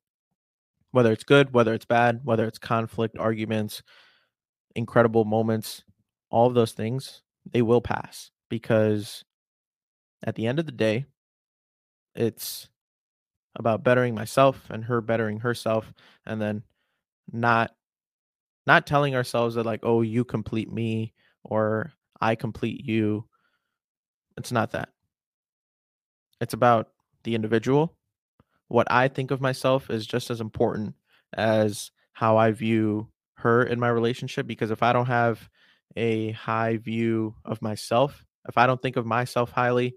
whether 0.91 1.11
it's 1.11 1.23
good, 1.23 1.53
whether 1.53 1.73
it's 1.73 1.85
bad, 1.85 2.21
whether 2.23 2.45
it's 2.45 2.57
conflict, 2.57 3.17
arguments, 3.17 3.81
incredible 4.75 5.25
moments, 5.25 5.83
all 6.29 6.47
of 6.47 6.53
those 6.53 6.71
things, 6.71 7.21
they 7.51 7.61
will 7.61 7.81
pass 7.81 8.31
because 8.49 9.23
at 10.23 10.35
the 10.35 10.47
end 10.47 10.59
of 10.59 10.65
the 10.65 10.71
day, 10.71 11.05
it's 12.15 12.69
about 13.55 13.83
bettering 13.83 14.15
myself 14.15 14.69
and 14.69 14.85
her 14.85 15.01
bettering 15.01 15.39
herself 15.39 15.93
and 16.25 16.41
then 16.41 16.63
not 17.31 17.71
not 18.67 18.85
telling 18.85 19.15
ourselves 19.15 19.55
that 19.55 19.65
like 19.65 19.79
oh 19.83 20.01
you 20.01 20.23
complete 20.23 20.71
me 20.71 21.13
or 21.43 21.91
I 22.21 22.35
complete 22.35 22.85
you. 22.85 23.25
It's 24.37 24.51
not 24.51 24.71
that. 24.71 24.89
It's 26.41 26.53
about 26.53 26.89
the 27.23 27.35
individual. 27.35 27.95
What 28.69 28.89
I 28.89 29.07
think 29.07 29.31
of 29.31 29.41
myself 29.41 29.89
is 29.89 30.07
just 30.07 30.29
as 30.29 30.41
important 30.41 30.95
as 31.33 31.91
how 32.13 32.37
I 32.37 32.51
view 32.51 33.09
her 33.35 33.63
in 33.63 33.79
my 33.79 33.89
relationship 33.89 34.47
because 34.47 34.71
if 34.71 34.83
I 34.83 34.93
don't 34.93 35.05
have 35.07 35.49
a 35.95 36.31
high 36.31 36.77
view 36.77 37.35
of 37.45 37.61
myself, 37.61 38.23
if 38.47 38.57
I 38.57 38.67
don't 38.67 38.81
think 38.81 38.95
of 38.95 39.05
myself 39.05 39.51
highly, 39.51 39.95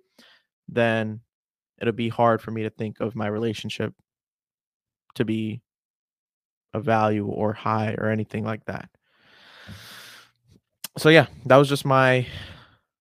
then 0.69 1.21
it'll 1.81 1.93
be 1.93 2.09
hard 2.09 2.41
for 2.41 2.51
me 2.51 2.63
to 2.63 2.71
think 2.71 3.01
of 3.01 3.15
my 3.15 3.27
relationship 3.27 3.95
to 5.15 5.25
be 5.25 5.61
a 6.73 6.81
value 6.81 7.27
or 7.27 7.53
high 7.53 7.95
or 7.99 8.09
anything 8.09 8.45
like 8.45 8.65
that. 8.67 8.89
So 10.99 11.09
yeah, 11.09 11.27
that 11.47 11.57
was 11.57 11.69
just 11.69 11.85
my 11.85 12.27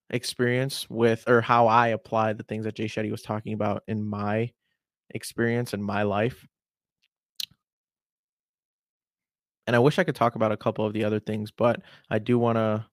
experience 0.09 0.89
with 0.89 1.23
or 1.27 1.41
how 1.41 1.67
I 1.67 1.89
applied 1.89 2.37
the 2.37 2.43
things 2.43 2.65
that 2.65 2.75
Jay 2.75 2.85
Shetty 2.85 3.11
was 3.11 3.21
talking 3.21 3.53
about 3.53 3.83
in 3.87 4.03
my 4.03 4.51
experience 5.13 5.73
in 5.73 5.81
my 5.81 6.03
life. 6.03 6.45
And 9.67 9.75
I 9.75 9.79
wish 9.79 9.99
I 9.99 10.03
could 10.03 10.15
talk 10.15 10.35
about 10.35 10.51
a 10.51 10.57
couple 10.57 10.85
of 10.85 10.93
the 10.93 11.03
other 11.03 11.19
things, 11.19 11.51
but 11.51 11.81
I 12.09 12.19
do 12.19 12.37
want 12.37 12.57
to 12.57 12.85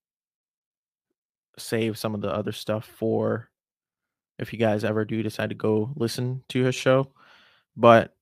save 1.59 1.99
some 1.99 2.15
of 2.15 2.21
the 2.21 2.33
other 2.33 2.53
stuff 2.53 2.85
for 2.85 3.51
if 4.39 4.53
you 4.53 4.59
guys 4.59 4.85
ever 4.85 5.05
do 5.05 5.23
decide 5.23 5.49
to 5.49 5.55
go 5.55 5.93
listen 5.97 6.45
to 6.51 6.63
his 6.63 6.75
show. 6.75 7.13
But 7.77 8.15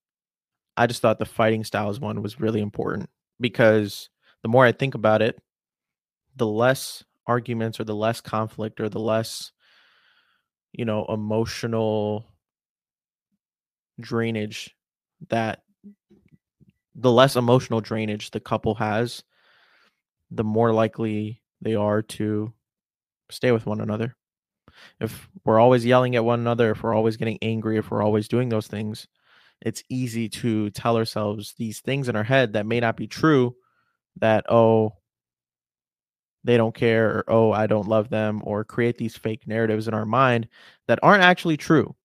I 0.75 0.87
just 0.87 1.01
thought 1.01 1.19
the 1.19 1.25
fighting 1.25 1.63
styles 1.63 1.99
one 1.99 2.21
was 2.21 2.39
really 2.39 2.61
important 2.61 3.09
because 3.39 4.09
the 4.41 4.49
more 4.49 4.65
I 4.65 4.71
think 4.71 4.95
about 4.95 5.21
it, 5.21 5.39
the 6.35 6.47
less 6.47 7.03
arguments 7.25 7.79
or 7.79 7.83
the 7.83 7.95
less 7.95 8.21
conflict 8.21 8.79
or 8.79 8.89
the 8.89 8.99
less, 8.99 9.51
you 10.71 10.85
know, 10.85 11.05
emotional 11.05 12.25
drainage 13.99 14.75
that 15.29 15.61
the 16.95 17.11
less 17.11 17.35
emotional 17.35 17.81
drainage 17.81 18.31
the 18.31 18.39
couple 18.39 18.75
has, 18.75 19.23
the 20.31 20.43
more 20.43 20.73
likely 20.73 21.41
they 21.61 21.75
are 21.75 22.01
to 22.01 22.53
stay 23.29 23.51
with 23.51 23.65
one 23.65 23.81
another. 23.81 24.15
If 24.99 25.27
we're 25.43 25.59
always 25.59 25.85
yelling 25.85 26.15
at 26.15 26.25
one 26.25 26.39
another, 26.39 26.71
if 26.71 26.83
we're 26.83 26.93
always 26.93 27.17
getting 27.17 27.39
angry, 27.41 27.77
if 27.77 27.89
we're 27.89 28.03
always 28.03 28.27
doing 28.27 28.49
those 28.49 28.67
things, 28.67 29.07
it's 29.61 29.83
easy 29.89 30.29
to 30.29 30.69
tell 30.71 30.97
ourselves 30.97 31.53
these 31.57 31.79
things 31.79 32.09
in 32.09 32.15
our 32.15 32.23
head 32.23 32.53
that 32.53 32.65
may 32.65 32.79
not 32.79 32.97
be 32.97 33.07
true 33.07 33.55
that, 34.17 34.45
oh, 34.49 34.93
they 36.43 36.57
don't 36.57 36.75
care, 36.75 37.09
or 37.09 37.25
oh, 37.27 37.51
I 37.51 37.67
don't 37.67 37.87
love 37.87 38.09
them, 38.09 38.41
or 38.43 38.63
create 38.63 38.97
these 38.97 39.17
fake 39.17 39.47
narratives 39.47 39.87
in 39.87 39.93
our 39.93 40.05
mind 40.05 40.47
that 40.87 40.99
aren't 41.03 41.23
actually 41.23 41.57
true. 41.57 41.95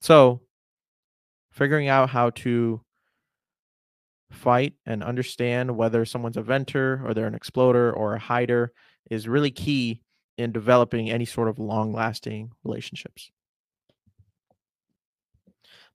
So, 0.00 0.42
figuring 1.50 1.88
out 1.88 2.10
how 2.10 2.30
to 2.30 2.80
fight 4.30 4.74
and 4.86 5.02
understand 5.02 5.76
whether 5.76 6.04
someone's 6.04 6.36
a 6.36 6.42
venter 6.42 7.02
or 7.04 7.14
they're 7.14 7.26
an 7.26 7.34
exploder 7.34 7.92
or 7.92 8.14
a 8.14 8.18
hider 8.18 8.72
is 9.10 9.28
really 9.28 9.50
key 9.50 10.02
in 10.38 10.52
developing 10.52 11.10
any 11.10 11.24
sort 11.24 11.48
of 11.48 11.58
long 11.58 11.92
lasting 11.92 12.52
relationships. 12.64 13.30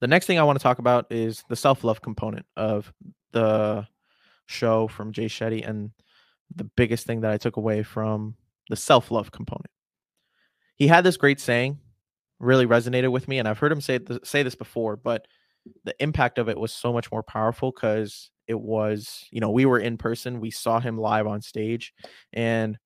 The 0.01 0.07
next 0.07 0.25
thing 0.25 0.37
I 0.37 0.43
want 0.43 0.59
to 0.59 0.63
talk 0.63 0.79
about 0.79 1.11
is 1.11 1.43
the 1.49 1.55
self 1.55 1.83
love 1.83 2.01
component 2.01 2.45
of 2.57 2.93
the 3.31 3.87
show 4.45 4.87
from 4.87 5.13
Jay 5.13 5.25
Shetty 5.25 5.67
and 5.67 5.91
the 6.53 6.65
biggest 6.65 7.07
thing 7.07 7.21
that 7.21 7.31
I 7.31 7.37
took 7.37 7.57
away 7.57 7.83
from 7.83 8.35
the 8.69 8.75
self 8.75 9.09
love 9.09 9.31
component. 9.31 9.69
He 10.75 10.87
had 10.87 11.03
this 11.05 11.17
great 11.17 11.39
saying, 11.39 11.79
really 12.39 12.67
resonated 12.67 13.11
with 13.11 13.27
me, 13.27 13.39
and 13.39 13.47
I've 13.47 13.59
heard 13.59 13.71
him 13.71 13.81
say 13.81 13.99
th- 13.99 14.25
say 14.25 14.43
this 14.43 14.55
before, 14.55 14.97
but 14.97 15.27
the 15.83 15.95
impact 16.01 16.37
of 16.37 16.49
it 16.49 16.57
was 16.59 16.71
so 16.71 16.93
much 16.93 17.11
more 17.11 17.23
powerful 17.23 17.71
because 17.71 18.31
it 18.47 18.59
was, 18.59 19.25
you 19.31 19.39
know, 19.39 19.49
we 19.49 19.65
were 19.65 19.79
in 19.79 19.97
person, 19.97 20.39
we 20.39 20.51
saw 20.51 20.79
him 20.79 20.97
live 20.97 21.27
on 21.27 21.41
stage, 21.41 21.93
and 22.33 22.77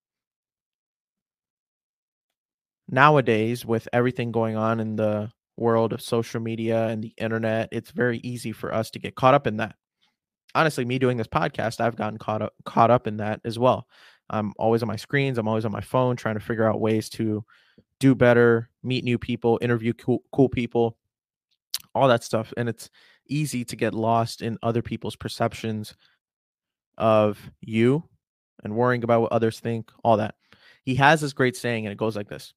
nowadays 2.90 3.66
with 3.66 3.88
everything 3.94 4.32
going 4.32 4.56
on 4.56 4.80
in 4.80 4.96
the 4.96 5.32
world 5.58 5.94
of 5.94 6.02
social 6.02 6.40
media 6.40 6.88
and 6.88 7.04
the 7.04 7.14
internet 7.18 7.68
it's 7.72 7.92
very 7.92 8.20
easy 8.20 8.52
for 8.52 8.74
us 8.74 8.90
to 8.90 9.00
get 9.00 9.16
caught 9.16 9.34
up 9.34 9.46
in 9.46 9.58
that. 9.58 9.76
Honestly 10.56 10.86
me 10.86 10.98
doing 10.98 11.18
this 11.18 11.28
podcast 11.28 11.80
i've 11.82 11.96
gotten 11.96 12.18
caught 12.18 12.42
up 12.42 12.54
caught 12.66 12.90
up 12.90 13.08
in 13.08 13.18
that 13.18 13.42
as 13.46 13.60
well. 13.60 13.86
I'm 14.30 14.54
always 14.58 14.82
on 14.82 14.88
my 14.88 14.96
screens 14.96 15.38
i'm 15.38 15.48
always 15.48 15.66
on 15.66 15.72
my 15.72 15.82
phone 15.82 16.16
trying 16.16 16.36
to 16.36 16.40
figure 16.40 16.68
out 16.68 16.80
ways 16.80 17.10
to 17.12 17.44
do 18.00 18.16
better 18.16 18.70
meet 18.84 19.04
new 19.04 19.18
people 19.20 19.60
interview 19.62 19.94
cool, 19.94 20.24
cool 20.32 20.50
people 20.50 20.98
all 21.96 22.08
that 22.08 22.24
stuff. 22.24 22.54
And 22.58 22.70
it's 22.70 22.90
easy 23.28 23.64
to 23.66 23.76
get 23.76 23.94
lost 23.94 24.42
in 24.42 24.58
other 24.64 24.82
people's 24.82 25.16
perceptions 25.16 25.96
of 26.98 27.40
you 27.62 28.04
and 28.64 28.76
worrying 28.76 29.04
about 29.04 29.22
what 29.22 29.32
others 29.32 29.60
think, 29.60 29.92
all 30.04 30.18
that. 30.18 30.36
He 30.84 30.96
has 30.96 31.22
this 31.22 31.34
great 31.34 31.56
saying, 31.56 31.86
and 31.86 31.92
it 31.92 31.98
goes 31.98 32.16
like 32.16 32.30
this 32.30 32.54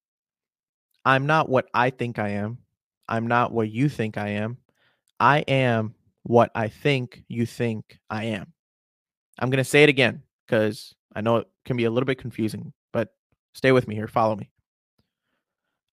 I'm 1.05 1.27
not 1.27 1.49
what 1.49 1.69
I 1.75 1.91
think 1.91 2.19
I 2.19 2.31
am. 2.31 2.59
I'm 3.09 3.27
not 3.27 3.53
what 3.53 3.71
you 3.71 3.89
think 3.89 4.17
I 4.17 4.29
am. 4.29 4.59
I 5.21 5.41
am 5.41 5.95
what 6.23 6.51
I 6.55 6.69
think 6.69 7.25
you 7.29 7.47
think 7.47 7.99
I 8.09 8.25
am. 8.25 8.53
I'm 9.39 9.51
going 9.51 9.59
to 9.59 9.65
say 9.65 9.83
it 9.83 9.89
again 9.89 10.23
because 10.47 10.95
I 11.15 11.21
know 11.21 11.39
it 11.39 11.49
can 11.65 11.77
be 11.77 11.85
a 11.85 11.91
little 11.91 12.07
bit 12.07 12.19
confusing, 12.19 12.73
but 12.93 13.09
stay 13.55 13.73
with 13.73 13.89
me 13.89 13.95
here. 13.95 14.09
Follow 14.09 14.37
me. 14.37 14.51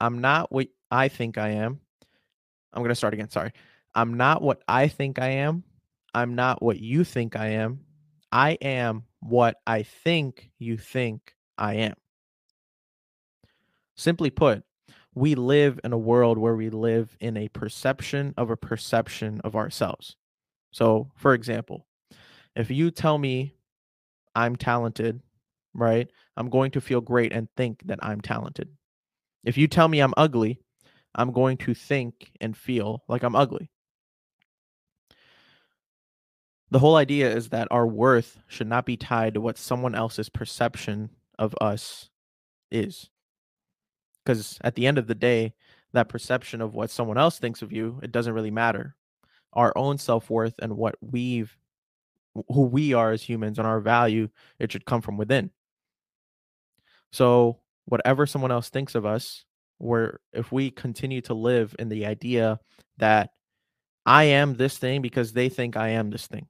I'm 0.00 0.21
not 0.21 0.52
what 0.52 0.69
I 0.90 1.09
think 1.09 1.38
I 1.38 1.50
am. 1.50 1.81
I'm 2.76 2.83
going 2.83 2.90
to 2.90 2.95
start 2.95 3.14
again. 3.14 3.30
Sorry. 3.30 3.52
I'm 3.95 4.14
not 4.14 4.42
what 4.42 4.62
I 4.68 4.88
think 4.88 5.18
I 5.18 5.28
am. 5.28 5.64
I'm 6.14 6.35
not 6.35 6.62
what 6.62 6.78
you 6.78 7.04
think 7.04 7.35
I 7.35 7.49
am. 7.49 7.80
I 8.30 8.52
am 8.61 9.04
what 9.21 9.56
I 9.66 9.83
think 9.83 10.50
you 10.59 10.76
think 10.76 11.35
I 11.56 11.75
am. 11.75 11.95
Simply 13.97 14.28
put, 14.28 14.62
we 15.14 15.35
live 15.35 15.80
in 15.83 15.95
a 15.95 15.99
world 15.99 16.37
where 16.37 16.54
we 16.54 16.68
live 16.68 17.16
in 17.21 17.38
a 17.38 17.49
perception 17.49 18.35
of 18.37 18.50
a 18.50 18.56
perception 18.56 19.40
of 19.42 19.56
ourselves. 19.56 20.16
So, 20.71 21.11
for 21.16 21.33
example, 21.33 21.87
if 22.54 22.71
you 22.71 22.90
tell 22.90 23.16
me 23.16 23.54
I'm 24.35 24.56
talented, 24.56 25.23
right, 25.73 26.11
I'm 26.37 26.50
going 26.50 26.73
to 26.73 26.83
feel 26.83 27.00
great 27.00 27.33
and 27.33 27.49
think 27.56 27.80
that 27.87 28.00
I'm 28.02 28.21
talented. 28.21 28.68
If 29.45 29.56
you 29.56 29.68
tell 29.68 29.88
me 29.88 30.00
I'm 30.00 30.14
ugly, 30.18 30.61
I'm 31.16 31.32
going 31.32 31.56
to 31.58 31.75
think 31.75 32.30
and 32.40 32.56
feel 32.56 33.02
like 33.08 33.23
I'm 33.23 33.35
ugly. 33.35 33.70
The 36.70 36.78
whole 36.78 36.96
idea 36.96 37.35
is 37.35 37.49
that 37.49 37.68
our 37.70 37.87
worth 37.87 38.38
should 38.49 38.66
not 38.66 38.87
be 38.87 38.96
tied 38.96 39.35
to 39.35 39.40
what 39.40 39.56
someone 39.56 39.94
else's 39.94 40.28
perception 40.28 41.11
of 41.38 41.54
us 41.61 42.11
is. 42.70 43.08
Because 44.25 44.58
at 44.62 44.75
the 44.75 44.87
end 44.87 44.99
of 44.99 45.06
the 45.06 45.14
day, 45.14 45.54
that 45.92 46.08
perception 46.08 46.61
of 46.61 46.75
what 46.75 46.90
someone 46.90 47.16
else 47.16 47.38
thinks 47.38 47.62
of 47.62 47.73
you, 47.73 47.99
it 48.02 48.12
doesn't 48.12 48.35
really 48.35 48.50
matter. 48.50 48.96
Our 49.52 49.73
own 49.76 49.96
self 49.96 50.28
worth 50.28 50.54
and 50.61 50.76
what 50.76 50.96
we've, 51.00 51.56
who 52.49 52.62
we 52.62 52.92
are 52.92 53.12
as 53.12 53.23
humans 53.23 53.58
and 53.58 53.66
our 53.66 53.80
value, 53.80 54.28
it 54.58 54.70
should 54.70 54.85
come 54.85 55.00
from 55.00 55.16
within. 55.16 55.50
So, 57.12 57.61
whatever 57.87 58.26
someone 58.26 58.50
else 58.50 58.68
thinks 58.68 58.94
of 58.94 59.06
us, 59.06 59.44
where 59.78 60.21
if 60.33 60.52
we 60.52 60.71
continue 60.71 61.21
to 61.23 61.35
live 61.35 61.75
in 61.78 61.88
the 61.88 62.06
idea 62.06 62.59
that 62.99 63.30
I 64.04 64.25
am 64.25 64.54
this 64.54 64.78
thing 64.78 65.02
because 65.02 65.33
they 65.33 65.49
think 65.49 65.76
I 65.76 65.90
am 65.90 66.11
this 66.11 66.26
thing, 66.26 66.47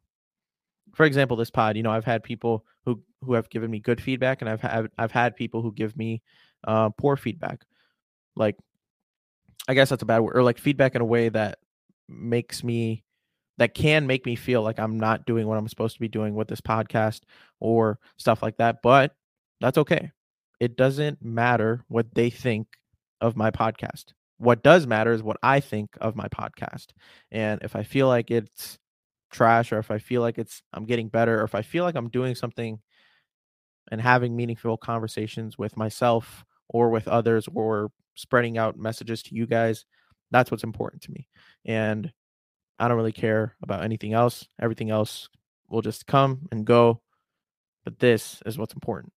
for 0.95 1.05
example, 1.05 1.37
this 1.37 1.51
pod, 1.51 1.77
you 1.77 1.83
know, 1.83 1.91
I've 1.91 2.05
had 2.05 2.23
people 2.23 2.65
who 2.85 3.03
who 3.23 3.35
have 3.35 3.51
given 3.51 3.71
me 3.71 3.81
good 3.81 4.01
feedback, 4.01 4.41
and 4.41 4.49
I've 4.49 4.61
had 4.61 4.89
I've 4.99 5.13
had 5.13 5.37
people 5.37 5.63
who 5.63 5.73
give 5.73 5.97
me 5.97 6.23
uh, 6.67 6.91
poor 6.91 7.17
feedback. 7.17 7.61
Like, 8.35 8.57
I 9.69 9.75
guess 9.75 9.91
that's 9.91 10.03
a 10.03 10.07
bad 10.07 10.21
word, 10.21 10.37
or 10.37 10.43
like 10.43 10.59
feedback 10.59 10.95
in 10.95 11.03
a 11.03 11.07
way 11.07 11.29
that 11.29 11.59
makes 12.09 12.63
me 12.63 13.05
that 13.59 13.75
can 13.75 14.07
make 14.07 14.27
me 14.27 14.37
feel 14.37 14.63
like 14.63 14.79
I'm 14.79 14.99
not 14.99 15.27
doing 15.27 15.47
what 15.47 15.59
I'm 15.59 15.69
supposed 15.69 15.95
to 15.95 16.01
be 16.01 16.09
doing 16.09 16.35
with 16.35 16.49
this 16.49 16.61
podcast 16.61 17.23
or 17.61 17.99
stuff 18.17 18.43
like 18.43 18.59
that. 18.59 18.83
But 18.83 19.15
that's 19.61 19.79
okay. 19.79 20.13
It 20.61 20.77
doesn't 20.77 21.23
matter 21.23 21.85
what 21.89 22.15
they 22.15 22.31
think 22.31 22.69
of 23.21 23.37
my 23.37 23.51
podcast. 23.51 24.13
What 24.39 24.63
does 24.63 24.87
matter 24.87 25.13
is 25.13 25.23
what 25.23 25.39
I 25.43 25.61
think 25.61 25.91
of 26.01 26.17
my 26.17 26.29
podcast. 26.29 26.89
And 27.31 27.63
if 27.63 27.75
I 27.75 27.83
feel 27.83 28.07
like 28.09 28.31
it's 28.31 28.79
trash 29.31 29.73
or 29.73 29.79
if 29.79 29.91
I 29.91 29.99
feel 29.99 30.21
like 30.21 30.39
it's 30.39 30.63
I'm 30.73 30.85
getting 30.85 31.09
better 31.09 31.41
or 31.41 31.45
if 31.45 31.55
I 31.55 31.63
feel 31.63 31.85
like 31.85 31.95
I'm 31.95 32.11
doing 32.11 32.35
something 32.35 32.79
and 33.91 34.01
having 34.01 34.37
meaningful 34.37 34.77
conversations 34.77 35.57
with 35.59 35.77
myself 35.77 36.45
or 36.69 36.91
with 36.91 37.09
others 37.09 37.49
or 37.55 37.91
spreading 38.15 38.59
out 38.59 38.79
messages 38.79 39.23
to 39.25 39.35
you 39.35 39.47
guys, 39.47 39.85
that's 40.31 40.51
what's 40.51 40.65
important 40.65 41.03
to 41.03 41.13
me. 41.13 41.29
And 41.65 42.13
I 42.79 42.89
don't 42.89 42.97
really 42.97 43.13
care 43.13 43.57
about 43.63 43.85
anything 43.85 44.13
else. 44.13 44.47
Everything 44.61 44.91
else 44.91 45.29
will 45.69 45.83
just 45.83 46.07
come 46.07 46.49
and 46.51 46.65
go. 46.65 47.01
But 47.85 48.01
this 48.01 48.43
is 48.45 48.59
what's 48.59 48.75
important. 48.75 49.13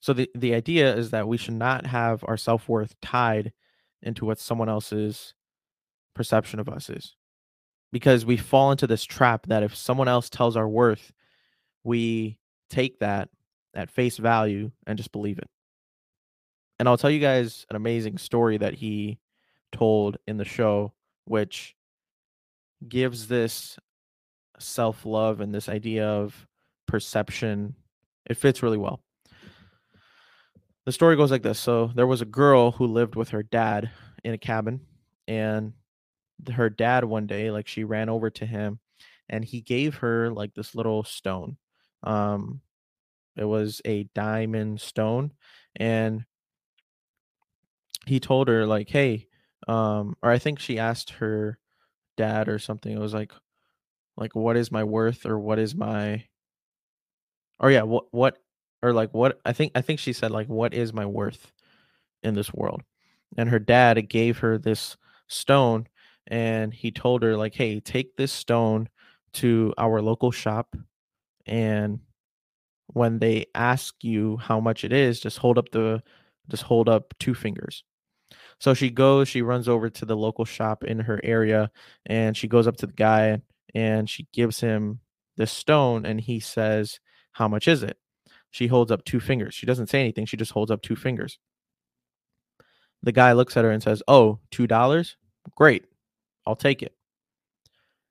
So 0.00 0.12
the, 0.12 0.30
the 0.34 0.54
idea 0.54 0.94
is 0.94 1.10
that 1.10 1.26
we 1.26 1.36
should 1.36 1.54
not 1.54 1.86
have 1.86 2.24
our 2.26 2.36
self-worth 2.36 2.94
tied 3.00 3.52
into 4.02 4.24
what 4.24 4.38
someone 4.38 4.68
else's 4.68 5.34
perception 6.14 6.60
of 6.60 6.68
us 6.68 6.88
is 6.88 7.16
because 7.92 8.26
we 8.26 8.36
fall 8.36 8.72
into 8.72 8.86
this 8.86 9.04
trap 9.04 9.46
that 9.46 9.62
if 9.62 9.74
someone 9.74 10.08
else 10.08 10.28
tells 10.28 10.56
our 10.56 10.68
worth, 10.68 11.12
we 11.84 12.38
take 12.68 12.98
that 12.98 13.28
at 13.74 13.90
face 13.90 14.16
value 14.16 14.70
and 14.86 14.98
just 14.98 15.12
believe 15.12 15.38
it. 15.38 15.48
And 16.78 16.88
I'll 16.88 16.98
tell 16.98 17.10
you 17.10 17.20
guys 17.20 17.64
an 17.70 17.76
amazing 17.76 18.18
story 18.18 18.58
that 18.58 18.74
he 18.74 19.18
told 19.72 20.18
in 20.26 20.36
the 20.36 20.44
show, 20.44 20.92
which 21.24 21.74
gives 22.86 23.28
this 23.28 23.78
self 24.58 25.06
love 25.06 25.40
and 25.40 25.54
this 25.54 25.68
idea 25.68 26.06
of 26.06 26.46
perception. 26.86 27.74
It 28.26 28.36
fits 28.36 28.62
really 28.62 28.78
well. 28.78 29.00
The 30.86 30.92
story 30.92 31.16
goes 31.16 31.30
like 31.30 31.42
this. 31.42 31.58
So 31.58 31.90
there 31.94 32.06
was 32.06 32.22
a 32.22 32.26
girl 32.26 32.70
who 32.70 32.86
lived 32.86 33.16
with 33.16 33.30
her 33.30 33.42
dad 33.42 33.90
in 34.24 34.32
a 34.32 34.38
cabin, 34.38 34.80
and 35.28 35.74
her 36.52 36.70
dad 36.70 37.04
one 37.04 37.26
day 37.26 37.50
like 37.50 37.66
she 37.66 37.84
ran 37.84 38.08
over 38.08 38.30
to 38.30 38.46
him 38.46 38.78
and 39.28 39.44
he 39.44 39.60
gave 39.60 39.96
her 39.96 40.30
like 40.30 40.54
this 40.54 40.74
little 40.74 41.02
stone 41.02 41.56
um 42.04 42.60
it 43.36 43.44
was 43.44 43.80
a 43.84 44.04
diamond 44.14 44.80
stone 44.80 45.32
and 45.76 46.24
he 48.06 48.20
told 48.20 48.48
her 48.48 48.66
like 48.66 48.88
hey 48.88 49.26
um 49.66 50.14
or 50.22 50.30
i 50.30 50.38
think 50.38 50.58
she 50.58 50.78
asked 50.78 51.10
her 51.10 51.58
dad 52.16 52.48
or 52.48 52.58
something 52.58 52.92
it 52.92 53.00
was 53.00 53.14
like 53.14 53.32
like 54.16 54.34
what 54.34 54.56
is 54.56 54.70
my 54.70 54.84
worth 54.84 55.26
or 55.26 55.38
what 55.38 55.58
is 55.58 55.74
my 55.74 56.22
or 57.58 57.70
yeah 57.70 57.82
what 57.82 58.04
what 58.12 58.38
or 58.86 58.92
like 58.92 59.12
what 59.12 59.40
i 59.44 59.52
think 59.52 59.72
i 59.74 59.80
think 59.80 59.98
she 59.98 60.12
said 60.12 60.30
like 60.30 60.48
what 60.48 60.72
is 60.72 60.92
my 60.92 61.04
worth 61.04 61.52
in 62.26 62.34
this 62.34 62.52
world? 62.52 62.82
And 63.36 63.48
her 63.48 63.58
dad 63.58 64.08
gave 64.08 64.38
her 64.38 64.58
this 64.58 64.96
stone 65.28 65.86
and 66.26 66.74
he 66.74 66.90
told 66.90 67.22
her 67.22 67.36
like 67.36 67.54
hey 67.54 67.80
take 67.80 68.16
this 68.16 68.32
stone 68.32 68.88
to 69.32 69.72
our 69.78 70.00
local 70.00 70.30
shop 70.30 70.76
and 71.46 72.00
when 72.88 73.18
they 73.18 73.46
ask 73.54 73.94
you 74.02 74.36
how 74.36 74.60
much 74.60 74.84
it 74.84 74.92
is 74.92 75.20
just 75.20 75.38
hold 75.38 75.58
up 75.58 75.70
the 75.70 76.02
just 76.48 76.62
hold 76.62 76.88
up 76.88 77.12
two 77.18 77.34
fingers. 77.34 77.84
So 78.60 78.74
she 78.74 78.90
goes 78.90 79.28
she 79.28 79.42
runs 79.42 79.68
over 79.68 79.90
to 79.90 80.04
the 80.04 80.16
local 80.16 80.44
shop 80.44 80.84
in 80.84 80.98
her 81.00 81.20
area 81.22 81.70
and 82.06 82.36
she 82.36 82.48
goes 82.48 82.66
up 82.66 82.76
to 82.78 82.86
the 82.86 82.92
guy 82.92 83.40
and 83.74 84.08
she 84.08 84.26
gives 84.32 84.60
him 84.60 85.00
this 85.36 85.52
stone 85.52 86.06
and 86.06 86.20
he 86.20 86.40
says 86.40 86.98
how 87.32 87.46
much 87.46 87.68
is 87.68 87.82
it 87.82 87.98
she 88.56 88.66
holds 88.66 88.90
up 88.90 89.04
two 89.04 89.20
fingers 89.20 89.54
she 89.54 89.66
doesn't 89.66 89.88
say 89.88 90.00
anything 90.00 90.26
she 90.26 90.36
just 90.36 90.52
holds 90.52 90.70
up 90.70 90.82
two 90.82 90.96
fingers 90.96 91.38
the 93.02 93.12
guy 93.12 93.32
looks 93.32 93.56
at 93.56 93.64
her 93.64 93.70
and 93.70 93.82
says 93.82 94.02
oh 94.08 94.38
two 94.50 94.66
dollars 94.66 95.16
great 95.54 95.84
I'll 96.46 96.56
take 96.56 96.82
it. 96.82 96.94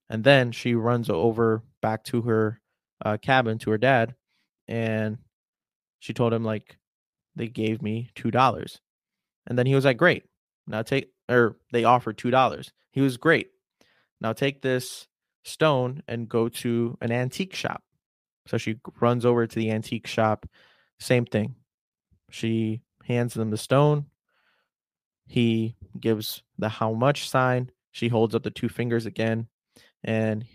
And 0.10 0.24
then 0.24 0.52
she 0.52 0.76
runs 0.76 1.10
over 1.10 1.64
back 1.82 2.04
to 2.06 2.22
her 2.24 2.62
uh, 3.04 3.18
cabin 3.18 3.58
to 3.60 3.72
her 3.72 3.78
dad, 3.78 4.14
and 4.68 5.18
she 6.00 6.14
told 6.14 6.34
him 6.34 6.44
like 6.44 6.78
they 7.36 7.48
gave 7.48 7.82
me 7.82 8.12
two 8.14 8.30
dollars, 8.30 8.82
and 9.48 9.58
then 9.58 9.66
he 9.66 9.74
was 9.74 9.86
like, 9.86 9.98
"Great, 9.98 10.26
now 10.68 10.84
take." 10.84 11.12
Or 11.28 11.58
they 11.72 11.86
offered 11.86 12.20
two 12.20 12.30
dollars. 12.30 12.72
He 12.92 13.02
was 13.02 13.18
great. 13.18 13.50
Now 14.22 14.34
take 14.34 14.62
this 14.62 15.08
stone 15.44 16.04
and 16.08 16.30
go 16.30 16.50
to 16.50 16.98
an 17.02 17.12
antique 17.12 17.56
shop. 17.56 17.84
So 18.48 18.58
she 18.58 18.78
runs 19.00 19.26
over 19.26 19.48
to 19.48 19.56
the 19.56 19.72
antique 19.72 20.08
shop. 20.08 20.46
Same 21.00 21.26
thing. 21.26 21.56
She 22.30 22.82
hands 23.04 23.34
them 23.34 23.50
the 23.50 23.58
stone. 23.58 24.06
He 25.28 25.76
gives 26.00 26.44
the 26.58 26.70
how 26.70 26.94
much 26.94 27.30
sign. 27.30 27.72
She 27.92 28.08
holds 28.08 28.36
up 28.36 28.44
the 28.44 28.52
two 28.52 28.70
fingers 28.70 29.06
again 29.06 29.48
and 30.04 30.46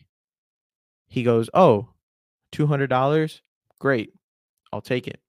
he 1.08 1.22
goes, 1.22 1.50
Oh, 1.54 1.88
$200? 2.52 3.40
Great. 3.78 4.12
I'll 4.72 4.80
take 4.80 5.08
it. 5.08 5.20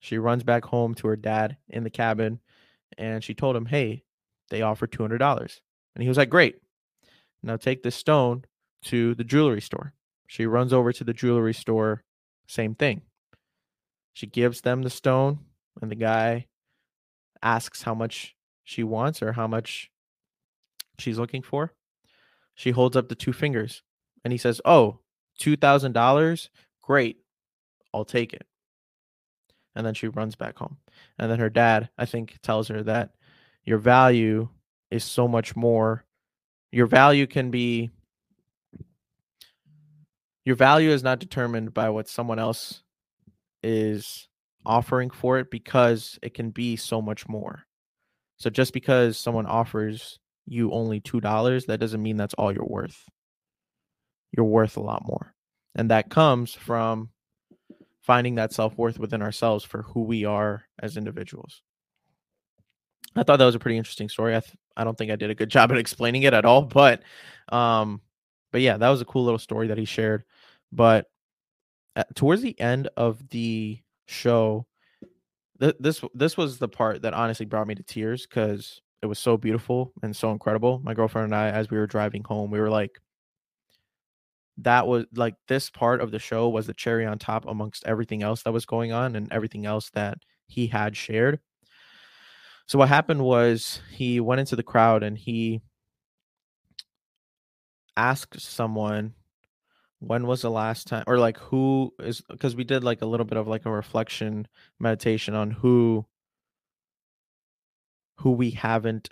She 0.00 0.18
runs 0.18 0.42
back 0.42 0.64
home 0.64 0.94
to 0.96 1.06
her 1.08 1.16
dad 1.16 1.56
in 1.68 1.84
the 1.84 1.90
cabin 1.90 2.40
and 2.98 3.22
she 3.24 3.34
told 3.34 3.56
him, 3.56 3.66
Hey, 3.66 4.04
they 4.50 4.62
offered 4.62 4.92
$200. 4.92 5.60
And 5.94 6.02
he 6.02 6.08
was 6.08 6.18
like, 6.18 6.28
Great. 6.28 6.56
Now 7.42 7.56
take 7.56 7.82
this 7.82 7.96
stone 7.96 8.44
to 8.84 9.14
the 9.14 9.24
jewelry 9.24 9.60
store. 9.60 9.94
She 10.32 10.46
runs 10.46 10.72
over 10.72 10.94
to 10.94 11.04
the 11.04 11.12
jewelry 11.12 11.52
store, 11.52 12.04
same 12.46 12.74
thing. 12.74 13.02
She 14.14 14.26
gives 14.26 14.62
them 14.62 14.80
the 14.80 14.88
stone, 14.88 15.40
and 15.82 15.90
the 15.90 15.94
guy 15.94 16.46
asks 17.42 17.82
how 17.82 17.94
much 17.94 18.34
she 18.64 18.82
wants 18.82 19.20
or 19.20 19.32
how 19.32 19.46
much 19.46 19.90
she's 20.98 21.18
looking 21.18 21.42
for. 21.42 21.74
She 22.54 22.70
holds 22.70 22.96
up 22.96 23.10
the 23.10 23.14
two 23.14 23.34
fingers 23.34 23.82
and 24.24 24.32
he 24.32 24.38
says, 24.38 24.58
Oh, 24.64 25.00
$2,000? 25.38 26.48
Great. 26.80 27.18
I'll 27.92 28.06
take 28.06 28.32
it. 28.32 28.46
And 29.76 29.86
then 29.86 29.92
she 29.92 30.08
runs 30.08 30.34
back 30.34 30.56
home. 30.56 30.78
And 31.18 31.30
then 31.30 31.40
her 31.40 31.50
dad, 31.50 31.90
I 31.98 32.06
think, 32.06 32.38
tells 32.42 32.68
her 32.68 32.82
that 32.84 33.10
your 33.64 33.76
value 33.76 34.48
is 34.90 35.04
so 35.04 35.28
much 35.28 35.54
more. 35.54 36.06
Your 36.70 36.86
value 36.86 37.26
can 37.26 37.50
be, 37.50 37.90
your 40.44 40.56
value 40.56 40.90
is 40.90 41.02
not 41.02 41.18
determined 41.18 41.72
by 41.72 41.90
what 41.90 42.08
someone 42.08 42.38
else 42.38 42.82
is 43.62 44.28
offering 44.64 45.10
for 45.10 45.38
it 45.38 45.50
because 45.50 46.18
it 46.22 46.34
can 46.34 46.50
be 46.50 46.76
so 46.76 47.00
much 47.00 47.28
more. 47.28 47.64
So 48.38 48.50
just 48.50 48.72
because 48.72 49.16
someone 49.16 49.46
offers 49.46 50.18
you 50.46 50.72
only 50.72 51.00
$2, 51.00 51.66
that 51.66 51.78
doesn't 51.78 52.02
mean 52.02 52.16
that's 52.16 52.34
all 52.34 52.52
you're 52.52 52.64
worth. 52.64 53.04
You're 54.36 54.46
worth 54.46 54.76
a 54.76 54.82
lot 54.82 55.04
more. 55.06 55.34
And 55.74 55.90
that 55.90 56.10
comes 56.10 56.52
from 56.54 57.10
finding 58.02 58.34
that 58.34 58.52
self 58.52 58.76
worth 58.76 58.98
within 58.98 59.22
ourselves 59.22 59.64
for 59.64 59.82
who 59.82 60.02
we 60.02 60.24
are 60.24 60.64
as 60.80 60.96
individuals. 60.96 61.62
I 63.14 63.22
thought 63.22 63.38
that 63.38 63.44
was 63.44 63.54
a 63.54 63.60
pretty 63.60 63.76
interesting 63.76 64.08
story. 64.08 64.34
I 64.34 64.40
th- 64.40 64.56
I 64.76 64.84
don't 64.84 64.96
think 64.96 65.10
I 65.10 65.16
did 65.16 65.30
a 65.30 65.34
good 65.34 65.50
job 65.50 65.70
at 65.70 65.78
explaining 65.78 66.22
it 66.24 66.34
at 66.34 66.44
all, 66.44 66.62
but 66.62 67.02
um, 67.50 68.00
but 68.52 68.60
yeah, 68.60 68.76
that 68.76 68.88
was 68.88 69.00
a 69.00 69.06
cool 69.06 69.24
little 69.24 69.38
story 69.38 69.68
that 69.68 69.78
he 69.78 69.84
shared. 69.84 70.24
But 70.70 71.06
at, 71.96 72.14
towards 72.14 72.42
the 72.42 72.58
end 72.60 72.88
of 72.96 73.28
the 73.30 73.80
show, 74.06 74.66
th- 75.60 75.76
this 75.80 76.04
this 76.14 76.36
was 76.36 76.58
the 76.58 76.68
part 76.68 77.02
that 77.02 77.14
honestly 77.14 77.46
brought 77.46 77.66
me 77.66 77.74
to 77.74 77.82
tears 77.82 78.26
because 78.26 78.80
it 79.02 79.06
was 79.06 79.18
so 79.18 79.36
beautiful 79.36 79.92
and 80.02 80.14
so 80.14 80.30
incredible. 80.30 80.80
My 80.84 80.94
girlfriend 80.94 81.26
and 81.26 81.34
I, 81.34 81.48
as 81.48 81.70
we 81.70 81.78
were 81.78 81.86
driving 81.86 82.22
home, 82.22 82.50
we 82.50 82.60
were 82.60 82.70
like, 82.70 83.00
that 84.58 84.86
was 84.86 85.06
like 85.14 85.34
this 85.48 85.70
part 85.70 86.00
of 86.00 86.10
the 86.10 86.18
show 86.18 86.48
was 86.48 86.66
the 86.66 86.74
cherry 86.74 87.06
on 87.06 87.18
top 87.18 87.46
amongst 87.46 87.84
everything 87.86 88.22
else 88.22 88.42
that 88.42 88.52
was 88.52 88.66
going 88.66 88.92
on 88.92 89.16
and 89.16 89.32
everything 89.32 89.66
else 89.66 89.90
that 89.90 90.18
he 90.46 90.66
had 90.66 90.96
shared. 90.96 91.40
So 92.66 92.78
what 92.78 92.88
happened 92.88 93.24
was 93.24 93.80
he 93.90 94.20
went 94.20 94.40
into 94.40 94.56
the 94.56 94.62
crowd 94.62 95.02
and 95.02 95.18
he 95.18 95.62
asked 97.96 98.40
someone 98.40 99.14
when 100.00 100.26
was 100.26 100.42
the 100.42 100.50
last 100.50 100.88
time 100.88 101.04
or 101.06 101.18
like 101.18 101.38
who 101.38 101.92
is 102.00 102.22
because 102.28 102.56
we 102.56 102.64
did 102.64 102.82
like 102.82 103.02
a 103.02 103.06
little 103.06 103.26
bit 103.26 103.38
of 103.38 103.46
like 103.46 103.64
a 103.66 103.70
reflection 103.70 104.46
meditation 104.80 105.34
on 105.34 105.50
who 105.50 106.04
who 108.18 108.32
we 108.32 108.50
haven't 108.50 109.08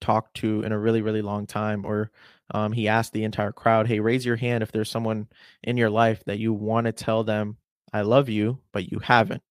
talked 0.00 0.34
to 0.34 0.62
in 0.62 0.72
a 0.72 0.78
really 0.78 1.00
really 1.00 1.22
long 1.22 1.46
time 1.46 1.84
or 1.84 2.10
um, 2.54 2.72
he 2.72 2.88
asked 2.88 3.12
the 3.12 3.22
entire 3.22 3.52
crowd 3.52 3.86
hey 3.86 4.00
raise 4.00 4.26
your 4.26 4.36
hand 4.36 4.62
if 4.62 4.72
there's 4.72 4.90
someone 4.90 5.28
in 5.62 5.76
your 5.76 5.90
life 5.90 6.24
that 6.24 6.40
you 6.40 6.52
want 6.52 6.86
to 6.86 6.92
tell 6.92 7.22
them 7.22 7.56
i 7.92 8.00
love 8.02 8.28
you 8.28 8.58
but 8.72 8.90
you 8.90 8.98
haven't 8.98 9.42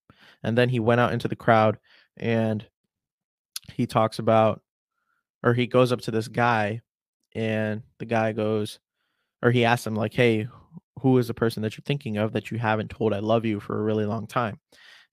and 0.42 0.58
then 0.58 0.68
he 0.68 0.78
went 0.78 1.00
out 1.00 1.12
into 1.12 1.26
the 1.26 1.36
crowd 1.36 1.78
and 2.18 2.66
he 3.72 3.86
talks 3.86 4.18
about 4.18 4.60
or 5.42 5.54
he 5.54 5.66
goes 5.66 5.90
up 5.90 6.02
to 6.02 6.10
this 6.10 6.28
guy 6.28 6.82
and 7.34 7.82
the 7.98 8.04
guy 8.04 8.32
goes 8.32 8.78
or 9.42 9.50
he 9.50 9.64
asks 9.64 9.86
him 9.86 9.94
like 9.94 10.12
hey 10.12 10.46
who 11.02 11.18
is 11.18 11.26
the 11.26 11.34
person 11.34 11.62
that 11.62 11.76
you're 11.76 11.82
thinking 11.84 12.16
of 12.16 12.32
that 12.32 12.50
you 12.50 12.58
haven't 12.58 12.90
told 12.90 13.12
I 13.12 13.18
love 13.18 13.44
you 13.44 13.58
for 13.58 13.78
a 13.78 13.82
really 13.82 14.06
long 14.06 14.26
time? 14.26 14.60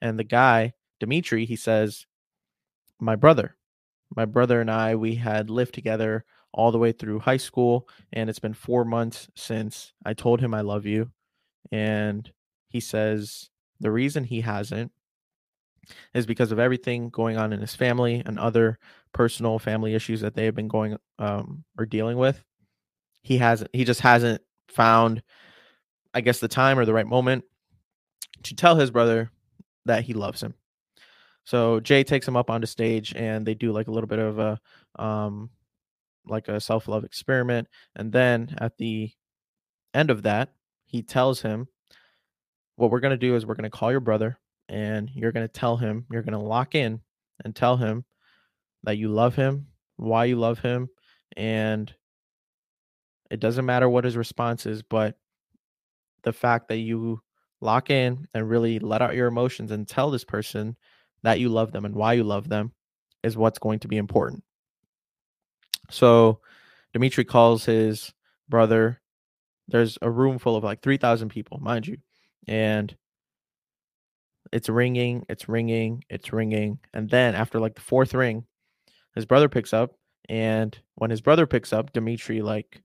And 0.02 0.18
the 0.18 0.24
guy, 0.24 0.74
Dimitri, 1.00 1.46
he 1.46 1.56
says, 1.56 2.06
My 3.00 3.16
brother. 3.16 3.58
My 4.16 4.26
brother 4.26 4.62
and 4.62 4.70
I, 4.70 4.96
we 4.96 5.16
had 5.16 5.50
lived 5.50 5.74
together 5.74 6.26
all 6.54 6.72
the 6.72 6.78
way 6.78 6.92
through 6.92 7.20
high 7.20 7.38
school. 7.38 7.90
And 8.14 8.30
it's 8.30 8.40
been 8.40 8.54
four 8.54 8.86
months 8.86 9.28
since 9.36 9.94
I 10.06 10.14
told 10.14 10.40
him 10.40 10.54
I 10.54 10.62
love 10.62 10.86
you. 10.86 11.10
And 11.72 12.32
he 12.70 12.80
says 12.80 13.50
the 13.80 13.92
reason 13.92 14.24
he 14.24 14.42
hasn't 14.42 14.92
is 16.14 16.26
because 16.26 16.52
of 16.52 16.60
everything 16.60 17.10
going 17.10 17.38
on 17.38 17.54
in 17.54 17.62
his 17.62 17.76
family 17.76 18.22
and 18.26 18.40
other 18.40 18.78
personal 19.14 19.60
family 19.60 19.96
issues 19.96 20.22
that 20.22 20.36
they 20.36 20.46
have 20.46 20.56
been 20.56 20.68
going 20.68 20.98
um, 21.18 21.64
or 21.78 21.86
dealing 21.86 22.18
with. 22.18 22.44
He 23.22 23.38
hasn't, 23.38 23.70
he 23.74 23.84
just 23.84 24.02
hasn't 24.02 24.42
found 24.68 25.24
I 26.14 26.22
guess, 26.22 26.40
the 26.40 26.48
time 26.48 26.80
or 26.80 26.86
the 26.86 26.94
right 26.94 27.08
moment 27.08 27.44
to 28.44 28.56
tell 28.56 28.76
his 28.76 28.92
brother 28.92 29.32
that 29.86 30.04
he 30.04 30.14
loves 30.14 30.42
him. 30.42 30.54
So 31.44 31.80
Jay 31.80 32.04
takes 32.04 32.28
him 32.28 32.38
up 32.38 32.50
onto 32.50 32.68
stage 32.68 33.14
and 33.16 33.46
they 33.46 33.54
do 33.54 33.72
like 33.72 33.88
a 33.88 33.92
little 33.92 34.08
bit 34.08 34.20
of 34.20 34.40
a 34.40 34.60
um 34.98 35.50
like 36.28 36.48
a 36.48 36.60
self-love 36.60 37.04
experiment 37.04 37.68
and 37.96 38.12
then 38.12 38.54
at 38.60 38.78
the 38.78 39.10
end 39.94 40.12
of 40.12 40.24
that 40.24 40.50
he 40.86 41.02
tells 41.02 41.42
him 41.42 41.68
what 42.76 42.92
we're 42.92 43.00
going 43.00 43.12
to 43.12 43.18
do 43.18 43.36
is 43.36 43.46
we're 43.46 43.56
going 43.56 43.64
to 43.64 43.70
call 43.70 43.90
your 43.90 44.00
brother 44.00 44.38
and 44.70 45.10
you're 45.14 45.32
going 45.32 45.48
to 45.48 45.52
tell 45.52 45.76
him 45.76 46.06
you're 46.12 46.22
going 46.22 46.40
to 46.40 46.40
lock 46.40 46.76
in 46.76 47.02
and 47.44 47.56
tell 47.56 47.76
him 47.76 48.06
that 48.84 48.98
you 48.98 49.10
love 49.10 49.36
him, 49.36 49.68
why 49.98 50.26
you 50.26 50.38
love 50.38 50.60
him 50.60 50.88
and 51.36 51.94
it 53.30 53.40
doesn't 53.40 53.66
matter 53.66 53.90
what 53.90 54.06
his 54.06 54.16
response 54.16 54.66
is 54.66 54.82
but 54.82 55.18
the 56.24 56.34
fact 56.34 56.70
that 56.70 56.78
you 56.78 57.22
lock 57.62 57.90
in 57.90 58.28
and 58.34 58.50
really 58.50 58.80
let 58.80 59.02
out 59.02 59.16
your 59.16 59.28
emotions 59.28 59.72
and 59.72 59.88
tell 59.88 60.10
this 60.10 60.24
person 60.24 60.76
that 61.24 61.40
you 61.40 61.50
love 61.50 61.72
them 61.72 61.86
and 61.86 61.96
why 61.96 62.14
you 62.14 62.24
love 62.24 62.48
them 62.48 62.72
is 63.24 63.38
what's 63.38 63.60
going 63.60 63.80
to 63.80 63.88
be 63.88 63.98
important. 63.98 64.44
So 65.90 66.40
Dimitri 66.94 67.26
calls 67.26 67.66
his 67.66 68.14
brother. 68.48 69.02
There's 69.68 69.98
a 70.02 70.10
room 70.10 70.40
full 70.40 70.56
of 70.56 70.64
like 70.64 70.82
3,000 70.82 71.30
people, 71.30 71.60
mind 71.60 71.88
you. 71.88 71.98
And 72.48 72.96
it's 74.52 74.70
ringing, 74.70 75.26
it's 75.30 75.48
ringing, 75.50 76.04
it's 76.10 76.34
ringing. 76.34 76.80
And 76.94 77.10
then 77.10 77.36
after 77.36 77.60
like 77.60 77.76
the 77.76 77.82
fourth 77.82 78.14
ring, 78.14 78.46
his 79.16 79.26
brother 79.26 79.50
picks 79.50 79.74
up. 79.74 79.96
And 80.28 80.78
when 80.96 81.10
his 81.10 81.22
brother 81.22 81.48
picks 81.48 81.74
up, 81.74 81.94
Dimitri 81.94 82.42
like 82.42 82.82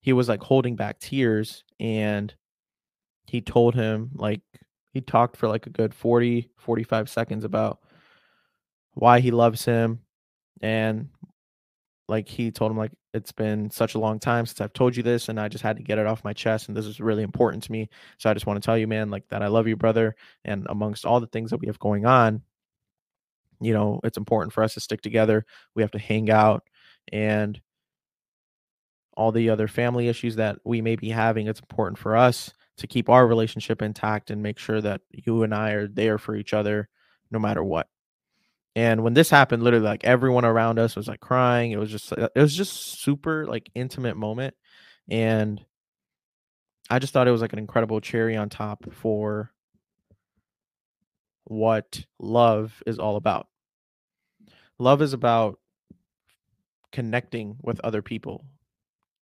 he 0.00 0.12
was 0.12 0.28
like 0.28 0.42
holding 0.42 0.76
back 0.76 0.98
tears 0.98 1.64
and 1.78 2.34
he 3.26 3.40
told 3.40 3.74
him 3.74 4.10
like 4.14 4.40
he 4.92 5.00
talked 5.00 5.36
for 5.36 5.46
like 5.46 5.66
a 5.66 5.70
good 5.70 5.94
40 5.94 6.50
45 6.56 7.08
seconds 7.08 7.44
about 7.44 7.78
why 8.94 9.20
he 9.20 9.30
loves 9.30 9.64
him 9.64 10.00
and 10.62 11.08
like 12.08 12.28
he 12.28 12.50
told 12.50 12.72
him 12.72 12.78
like 12.78 12.92
it's 13.12 13.32
been 13.32 13.70
such 13.70 13.94
a 13.94 13.98
long 13.98 14.18
time 14.18 14.46
since 14.46 14.60
I've 14.60 14.72
told 14.72 14.96
you 14.96 15.02
this 15.02 15.28
and 15.28 15.40
I 15.40 15.48
just 15.48 15.64
had 15.64 15.76
to 15.76 15.82
get 15.82 15.98
it 15.98 16.06
off 16.06 16.24
my 16.24 16.32
chest 16.32 16.68
and 16.68 16.76
this 16.76 16.86
is 16.86 17.00
really 17.00 17.22
important 17.22 17.64
to 17.64 17.72
me 17.72 17.88
so 18.18 18.30
I 18.30 18.34
just 18.34 18.46
want 18.46 18.62
to 18.62 18.64
tell 18.64 18.78
you 18.78 18.86
man 18.86 19.10
like 19.10 19.28
that 19.28 19.42
I 19.42 19.48
love 19.48 19.66
you 19.66 19.76
brother 19.76 20.14
and 20.44 20.66
amongst 20.68 21.04
all 21.04 21.20
the 21.20 21.26
things 21.26 21.50
that 21.50 21.60
we 21.60 21.66
have 21.66 21.78
going 21.78 22.06
on 22.06 22.42
you 23.60 23.72
know 23.72 24.00
it's 24.04 24.18
important 24.18 24.52
for 24.52 24.62
us 24.62 24.74
to 24.74 24.80
stick 24.80 25.02
together 25.02 25.44
we 25.74 25.82
have 25.82 25.90
to 25.92 25.98
hang 25.98 26.30
out 26.30 26.62
and 27.12 27.60
all 29.20 29.32
the 29.32 29.50
other 29.50 29.68
family 29.68 30.08
issues 30.08 30.36
that 30.36 30.58
we 30.64 30.80
may 30.80 30.96
be 30.96 31.10
having, 31.10 31.46
it's 31.46 31.60
important 31.60 31.98
for 31.98 32.16
us 32.16 32.52
to 32.78 32.86
keep 32.86 33.10
our 33.10 33.26
relationship 33.26 33.82
intact 33.82 34.30
and 34.30 34.42
make 34.42 34.58
sure 34.58 34.80
that 34.80 35.02
you 35.10 35.42
and 35.42 35.54
I 35.54 35.72
are 35.72 35.86
there 35.86 36.16
for 36.16 36.34
each 36.34 36.54
other 36.54 36.88
no 37.30 37.38
matter 37.38 37.62
what. 37.62 37.86
And 38.76 39.02
when 39.02 39.14
this 39.14 39.30
happened, 39.30 39.62
literally 39.62 39.84
like 39.86 40.04
everyone 40.04 40.44
around 40.44 40.78
us 40.78 40.94
was 40.94 41.08
like 41.08 41.20
crying. 41.20 41.72
It 41.72 41.78
was 41.78 41.90
just 41.90 42.12
uh, 42.12 42.28
it 42.34 42.40
was 42.40 42.54
just 42.54 43.00
super 43.00 43.46
like 43.46 43.70
intimate 43.74 44.16
moment. 44.16 44.54
And 45.08 45.64
I 46.88 46.98
just 46.98 47.12
thought 47.12 47.28
it 47.28 47.32
was 47.32 47.40
like 47.40 47.52
an 47.52 47.58
incredible 47.58 48.00
cherry 48.00 48.36
on 48.36 48.48
top 48.48 48.92
for 48.92 49.50
what 51.44 52.04
love 52.18 52.82
is 52.86 52.98
all 52.98 53.16
about. 53.16 53.48
Love 54.78 55.02
is 55.02 55.12
about 55.12 55.58
connecting 56.92 57.56
with 57.62 57.80
other 57.80 58.02
people, 58.02 58.44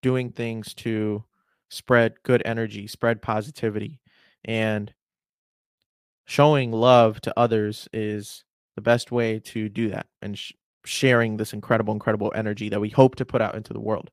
doing 0.01 0.31
things 0.31 0.73
to 0.75 1.23
spread 1.69 2.13
good 2.23 2.41
energy, 2.45 2.87
spread 2.87 3.21
positivity, 3.21 3.99
and 4.45 4.93
showing 6.25 6.71
love 6.71 7.19
to 7.21 7.37
others 7.37 7.87
is 7.91 8.43
the 8.79 8.83
best 8.83 9.11
way 9.11 9.39
to 9.39 9.67
do 9.67 9.89
that 9.89 10.07
and 10.21 10.37
sh- 10.37 10.53
sharing 10.85 11.35
this 11.35 11.51
incredible, 11.51 11.93
incredible 11.93 12.31
energy 12.33 12.69
that 12.69 12.79
we 12.79 12.87
hope 12.87 13.15
to 13.15 13.25
put 13.25 13.41
out 13.41 13.55
into 13.55 13.73
the 13.73 13.79
world. 13.81 14.09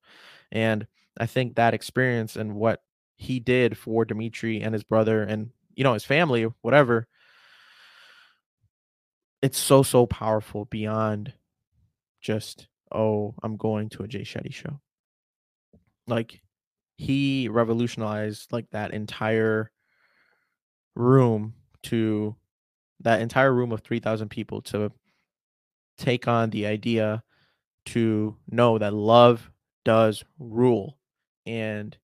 And 0.51 0.89
I 1.21 1.27
think 1.27 1.55
that 1.55 1.73
experience 1.73 2.35
and 2.35 2.57
what 2.57 2.83
he 3.17 3.39
did 3.39 3.79
for 3.79 4.05
Dimitri 4.05 4.61
and 4.61 4.75
his 4.75 4.83
brother 4.83 5.23
and 5.23 5.51
you 5.77 5.85
know 5.85 5.93
his 5.93 6.05
family, 6.05 6.49
whatever, 6.63 7.07
it's 9.41 9.57
so 9.57 9.85
so 9.85 10.05
powerful 10.05 10.65
beyond 10.65 11.33
just 12.21 12.67
oh 12.91 13.37
I'm 13.45 13.57
going 13.57 13.89
to 13.91 14.03
a 14.03 14.09
Jay 14.09 14.23
Shetty 14.23 14.53
show. 14.53 14.81
Like 16.09 16.41
he 16.97 17.47
revolutionized 17.49 18.53
like 18.53 18.69
that 18.71 18.93
entire 18.93 19.71
room 20.97 21.55
to 21.85 22.35
that 23.01 23.21
entire 23.21 23.53
room 23.53 23.73
of 23.73 23.81
3000 23.81 24.29
people 24.29 24.63
to 24.63 24.91
take 25.99 26.29
on 26.29 26.51
the 26.51 26.67
idea 26.67 27.23
to 27.87 28.37
know 28.51 28.79
that 28.79 28.95
love 28.95 29.51
does 29.85 30.25
rule. 30.39 30.99
And 31.45 31.97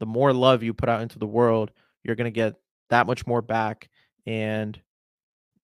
the 0.00 0.06
more 0.06 0.32
love 0.32 0.62
you 0.62 0.72
put 0.72 0.88
out 0.88 1.02
into 1.02 1.18
the 1.18 1.26
world, 1.26 1.70
you're 2.02 2.16
going 2.16 2.24
to 2.24 2.30
get 2.30 2.54
that 2.90 3.06
much 3.06 3.26
more 3.26 3.42
back. 3.42 3.88
And 4.26 4.80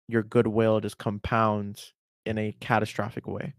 your 0.08 0.23
goodwill 0.23 0.79
just 0.82 0.97
compounds 0.97 1.93
in 2.25 2.38
a 2.38 2.56
catastrophic 2.60 3.27
way. 3.27 3.53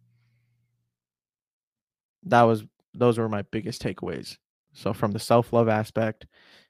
That 2.24 2.42
was 2.42 2.64
those 2.94 3.18
were 3.18 3.28
my 3.28 3.42
biggest 3.42 3.82
takeaways. 3.82 4.36
So 4.72 4.92
from 4.92 5.12
the 5.12 5.18
self-love 5.18 5.68
aspect 5.68 6.26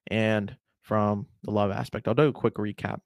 and 0.08 0.56
from 0.82 1.26
the 1.42 1.50
love 1.50 1.70
aspect. 1.70 2.06
I'll 2.06 2.14
do 2.14 2.28
a 2.28 2.32
quick 2.32 2.54
recap. 2.54 3.00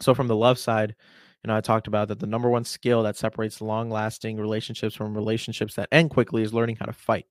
So 0.00 0.14
from 0.14 0.28
the 0.28 0.36
love 0.36 0.58
side, 0.58 0.94
you 1.42 1.48
know, 1.48 1.56
I 1.56 1.60
talked 1.60 1.86
about 1.86 2.08
that 2.08 2.20
the 2.20 2.26
number 2.26 2.48
one 2.48 2.64
skill 2.64 3.02
that 3.02 3.16
separates 3.16 3.60
long-lasting 3.60 4.38
relationships 4.38 4.94
from 4.94 5.14
relationships 5.14 5.74
that 5.74 5.88
end 5.92 6.10
quickly 6.10 6.42
is 6.42 6.54
learning 6.54 6.76
how 6.76 6.86
to 6.86 6.92
fight. 6.92 7.26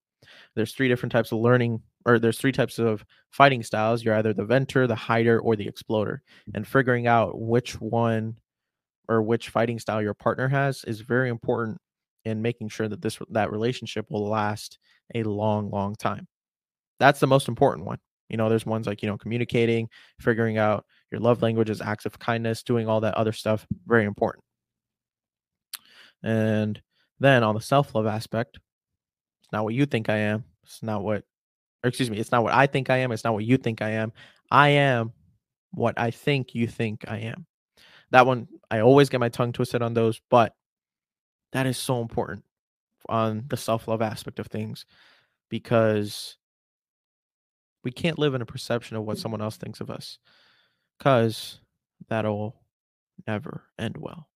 There's 0.56 0.74
three 0.74 0.88
different 0.88 1.12
types 1.12 1.32
of 1.32 1.39
learning 1.39 1.82
or 2.06 2.19
there's 2.19 2.38
three 2.38 2.52
types 2.52 2.80
of 2.80 3.06
fighting 3.30 3.63
styles. 3.63 4.04
You're 4.04 4.15
either 4.15 4.34
the 4.34 4.45
venter, 4.45 4.88
the 4.88 4.95
hider, 4.95 5.39
or 5.39 5.56
the 5.56 5.67
exploder. 5.67 6.24
And 6.54 6.65
mm-hmm. 6.65 6.71
figuring 6.71 7.08
out 7.08 7.39
which 7.39 7.80
one 7.80 8.38
or 9.08 9.21
which 9.21 9.50
fighting 9.50 9.80
style 9.80 10.02
your 10.02 10.13
partner 10.13 10.47
has 10.47 10.84
is 10.86 11.02
very 11.02 11.30
important 11.30 11.78
in 12.26 12.41
making 12.41 12.69
sure 12.69 12.88
that 12.88 13.02
this 13.02 13.19
that 13.30 13.52
relationship 13.52 14.06
will 14.10 14.28
last 14.28 14.78
a 15.15 15.24
long 15.24 15.69
long 15.69 15.95
time 15.95 16.28
that's 17.00 17.19
the 17.19 17.28
most 17.28 17.47
important 17.47 17.86
one 17.86 17.97
you 18.32 18.38
know 18.38 18.50
there's 18.50 18.65
ones 18.65 18.88
like 18.88 19.04
you 19.04 19.10
know 19.10 19.17
communicating 19.17 19.89
figuring 20.20 20.58
out 20.58 20.86
your 21.12 21.20
love 21.20 21.41
languages 21.41 21.82
acts 21.82 22.06
of 22.06 22.17
kindness 22.17 22.63
doing 22.63 22.88
all 22.88 23.02
that 23.02 23.15
other 23.15 23.34
stuff 23.34 23.67
very 23.86 24.06
important. 24.06 24.44
And 26.24 26.82
then 27.20 27.44
on 27.44 27.56
the 27.56 27.62
self-love 27.62 28.08
aspect 28.08 28.60
it's 29.41 29.52
not 29.52 29.63
what 29.63 29.74
you 29.74 29.86
think 29.86 30.10
i 30.10 30.17
am 30.17 30.44
it's 30.63 30.82
not 30.82 31.04
what 31.04 31.24
or 31.84 31.88
excuse 31.88 32.10
me 32.10 32.17
it's 32.17 32.32
not 32.32 32.44
what 32.44 32.54
i 32.54 32.65
think 32.65 32.89
i 32.89 32.98
am 32.98 33.12
it's 33.12 33.24
not 33.24 33.34
what 33.34 33.46
you 33.46 33.58
think 33.58 33.82
i 33.82 33.89
am. 33.91 34.12
I 34.50 34.70
am 34.70 35.13
what 35.72 35.98
i 35.98 36.12
think 36.12 36.56
you 36.56 36.67
think 36.67 37.06
i 37.08 37.17
am. 37.17 37.46
That 38.12 38.26
one, 38.26 38.48
I 38.70 38.82
always 38.82 39.10
get 39.10 39.20
my 39.20 39.30
tongue 39.30 39.54
twisted 39.54 39.82
on 39.82 39.94
those, 39.94 40.22
but 40.30 40.54
that 41.54 41.65
is 41.65 41.78
so 41.78 42.02
important 42.02 42.44
on 43.10 43.46
the 43.48 43.58
self 43.58 43.88
love 43.88 44.02
aspect 44.02 44.39
of 44.39 44.48
things 44.48 44.86
because 45.50 46.38
we 47.84 47.91
can't 47.91 48.20
live 48.20 48.34
in 48.34 48.41
a 48.41 48.46
perception 48.46 48.98
of 48.98 49.04
what 49.04 49.17
someone 49.17 49.41
else 49.41 49.58
thinks 49.58 49.82
of 49.82 49.89
us 49.89 50.20
because 50.98 51.60
that'll 52.10 52.56
never 53.28 53.63
end 53.80 53.98
well. 53.98 54.28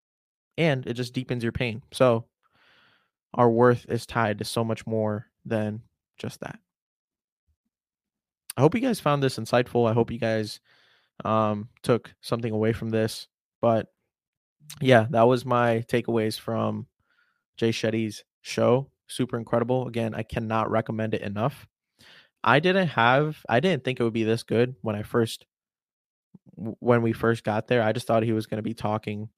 And 0.57 0.85
it 0.87 0.93
just 0.93 1.13
deepens 1.13 1.43
your 1.43 1.51
pain. 1.51 1.81
So 1.91 2.25
our 3.33 3.49
worth 3.49 3.85
is 3.89 4.05
tied 4.05 4.39
to 4.39 4.45
so 4.45 4.63
much 4.63 4.87
more 4.87 5.27
than 5.45 5.81
just 6.17 6.39
that. 6.39 6.59
I 8.57 8.61
hope 8.61 8.73
you 8.73 8.81
guys 8.81 8.99
found 8.99 9.21
this 9.21 9.37
insightful. 9.37 9.89
I 9.89 9.93
hope 9.93 10.11
you 10.11 10.17
guys 10.17 10.59
um, 11.23 11.69
took 11.83 12.13
something 12.21 12.53
away 12.53 12.71
from 12.73 12.89
this. 12.89 13.27
But 13.61 13.87
yeah, 14.81 15.07
that 15.11 15.27
was 15.27 15.45
my 15.45 15.83
takeaways 15.87 16.39
from 16.39 16.87
Jay 17.57 17.69
Shetty's 17.69 18.23
show. 18.41 18.89
Super 19.07 19.37
incredible. 19.37 19.87
Again, 19.87 20.15
I 20.15 20.23
cannot 20.23 20.71
recommend 20.71 21.13
it 21.13 21.21
enough. 21.21 21.67
I 22.45 22.59
didn't 22.59 22.89
have 22.89 23.43
I 23.49 23.59
didn't 23.59 23.83
think 23.83 23.99
it 23.99 24.03
would 24.03 24.13
be 24.13 24.23
this 24.23 24.43
good 24.43 24.75
when 24.81 24.95
I 24.95 25.01
first 25.01 25.45
when 26.55 27.01
we 27.01 27.11
first 27.11 27.43
got 27.43 27.67
there. 27.67 27.81
I 27.81 27.91
just 27.91 28.05
thought 28.05 28.23
he 28.23 28.33
was 28.33 28.45
going 28.45 28.59
to 28.59 28.63
be 28.63 28.75
talking 28.75 29.29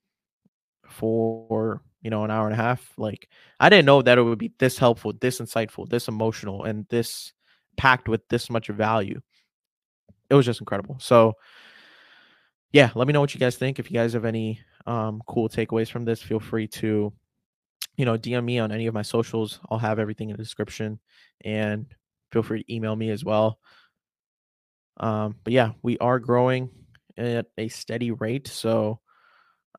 for, 0.89 1.81
you 2.01 2.09
know, 2.09 2.25
an 2.25 2.31
hour 2.31 2.45
and 2.45 2.53
a 2.53 2.61
half. 2.61 2.91
Like 2.97 3.29
I 3.61 3.69
didn't 3.69 3.85
know 3.85 4.01
that 4.01 4.17
it 4.17 4.23
would 4.23 4.37
be 4.37 4.51
this 4.59 4.77
helpful, 4.77 5.13
this 5.19 5.39
insightful, 5.39 5.87
this 5.89 6.09
emotional 6.09 6.65
and 6.65 6.85
this 6.89 7.31
packed 7.77 8.09
with 8.09 8.27
this 8.27 8.49
much 8.49 8.67
value. 8.67 9.21
It 10.29 10.35
was 10.35 10.45
just 10.45 10.59
incredible. 10.59 10.97
So 10.99 11.35
yeah, 12.73 12.91
let 12.93 13.07
me 13.07 13.13
know 13.13 13.21
what 13.21 13.33
you 13.33 13.39
guys 13.39 13.55
think. 13.55 13.79
If 13.79 13.89
you 13.89 13.95
guys 13.95 14.11
have 14.13 14.25
any 14.25 14.59
um, 14.85 15.21
cool 15.27 15.47
takeaways 15.47 15.89
from 15.89 16.03
this, 16.03 16.21
feel 16.21 16.41
free 16.41 16.67
to, 16.67 17.13
you 17.95 18.05
know, 18.05 18.17
DM 18.17 18.43
me 18.43 18.59
on 18.59 18.73
any 18.73 18.87
of 18.87 18.93
my 18.93 19.01
socials. 19.01 19.61
I'll 19.71 19.79
have 19.79 19.97
everything 19.97 20.29
in 20.29 20.35
the 20.35 20.43
description, 20.43 20.99
and 21.45 21.85
feel 22.31 22.43
free 22.43 22.63
to 22.63 22.73
email 22.73 22.95
me 22.95 23.09
as 23.09 23.23
well. 23.23 23.59
Um, 24.99 25.35
but 25.43 25.53
yeah, 25.53 25.71
we 25.83 25.97
are 25.99 26.19
growing 26.19 26.69
at 27.17 27.47
a 27.57 27.67
steady 27.67 28.11
rate, 28.11 28.47
so 28.47 28.99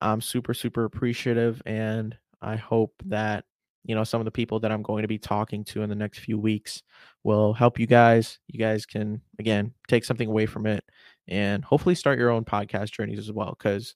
I'm 0.01 0.21
super 0.21 0.55
super 0.55 0.85
appreciative, 0.85 1.61
and 1.67 2.17
I 2.41 2.57
hope 2.57 2.95
that 3.07 3.45
you 3.85 3.95
know 3.95 4.05
some 4.05 4.21
of 4.21 4.25
the 4.25 4.31
people 4.31 4.61
that 4.61 4.71
I'm 4.73 4.83
going 4.83 5.03
to 5.03 5.09
be 5.09 5.19
talking 5.19 5.65
to 5.65 5.83
in 5.83 5.89
the 5.89 5.97
next 5.97 6.21
few 6.21 6.39
weeks 6.39 6.83
will 7.25 7.53
help 7.53 7.79
you 7.79 7.87
guys. 7.87 8.39
You 8.47 8.59
guys 8.59 8.87
can 8.87 9.21
again 9.39 9.73
take 9.89 10.05
something 10.05 10.29
away 10.29 10.47
from 10.47 10.67
it 10.67 10.85
and 11.27 11.65
hopefully 11.65 11.95
start 11.95 12.19
your 12.19 12.31
own 12.31 12.45
podcast 12.45 12.93
journeys 12.93 13.19
as 13.19 13.33
well 13.33 13.57
because 13.59 13.95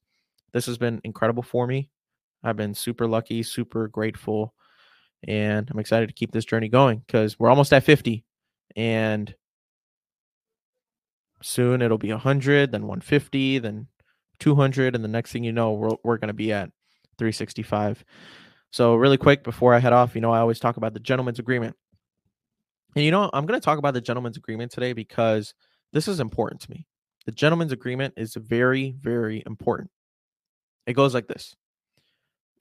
this 0.52 0.66
has 0.66 0.78
been 0.78 1.00
incredible 1.04 1.42
for 1.42 1.66
me. 1.66 1.88
I've 2.42 2.56
been 2.56 2.74
super 2.74 3.06
lucky, 3.06 3.44
super 3.44 3.86
grateful, 3.86 4.54
and 5.28 5.68
I'm 5.70 5.78
excited 5.78 6.08
to 6.08 6.14
keep 6.14 6.32
this 6.32 6.44
journey 6.44 6.68
going 6.68 7.02
because 7.06 7.38
we're 7.38 7.50
almost 7.50 7.72
at 7.72 7.84
50 7.84 8.24
and 8.76 9.34
soon 11.42 11.82
it'll 11.82 11.98
be 11.98 12.10
100, 12.10 12.72
then 12.72 12.82
150, 12.82 13.58
then 13.58 13.88
200, 14.38 14.94
and 14.94 15.04
the 15.04 15.08
next 15.08 15.32
thing 15.32 15.44
you 15.44 15.52
know, 15.52 15.72
we're, 15.72 15.96
we're 16.04 16.18
going 16.18 16.28
to 16.28 16.34
be 16.34 16.52
at 16.52 16.70
365. 17.18 18.04
So, 18.70 18.94
really 18.94 19.18
quick 19.18 19.44
before 19.44 19.74
I 19.74 19.78
head 19.78 19.92
off, 19.92 20.14
you 20.14 20.20
know, 20.20 20.32
I 20.32 20.40
always 20.40 20.58
talk 20.58 20.76
about 20.76 20.94
the 20.94 21.00
gentleman's 21.00 21.38
agreement. 21.38 21.76
And 22.94 23.04
you 23.04 23.10
know, 23.10 23.30
I'm 23.32 23.46
going 23.46 23.58
to 23.58 23.64
talk 23.64 23.78
about 23.78 23.94
the 23.94 24.00
gentleman's 24.00 24.36
agreement 24.36 24.72
today 24.72 24.92
because 24.92 25.54
this 25.92 26.08
is 26.08 26.20
important 26.20 26.60
to 26.62 26.70
me. 26.70 26.86
The 27.26 27.32
gentleman's 27.32 27.72
agreement 27.72 28.14
is 28.16 28.34
very, 28.34 28.94
very 28.98 29.42
important. 29.46 29.90
It 30.86 30.94
goes 30.94 31.14
like 31.14 31.28
this 31.28 31.54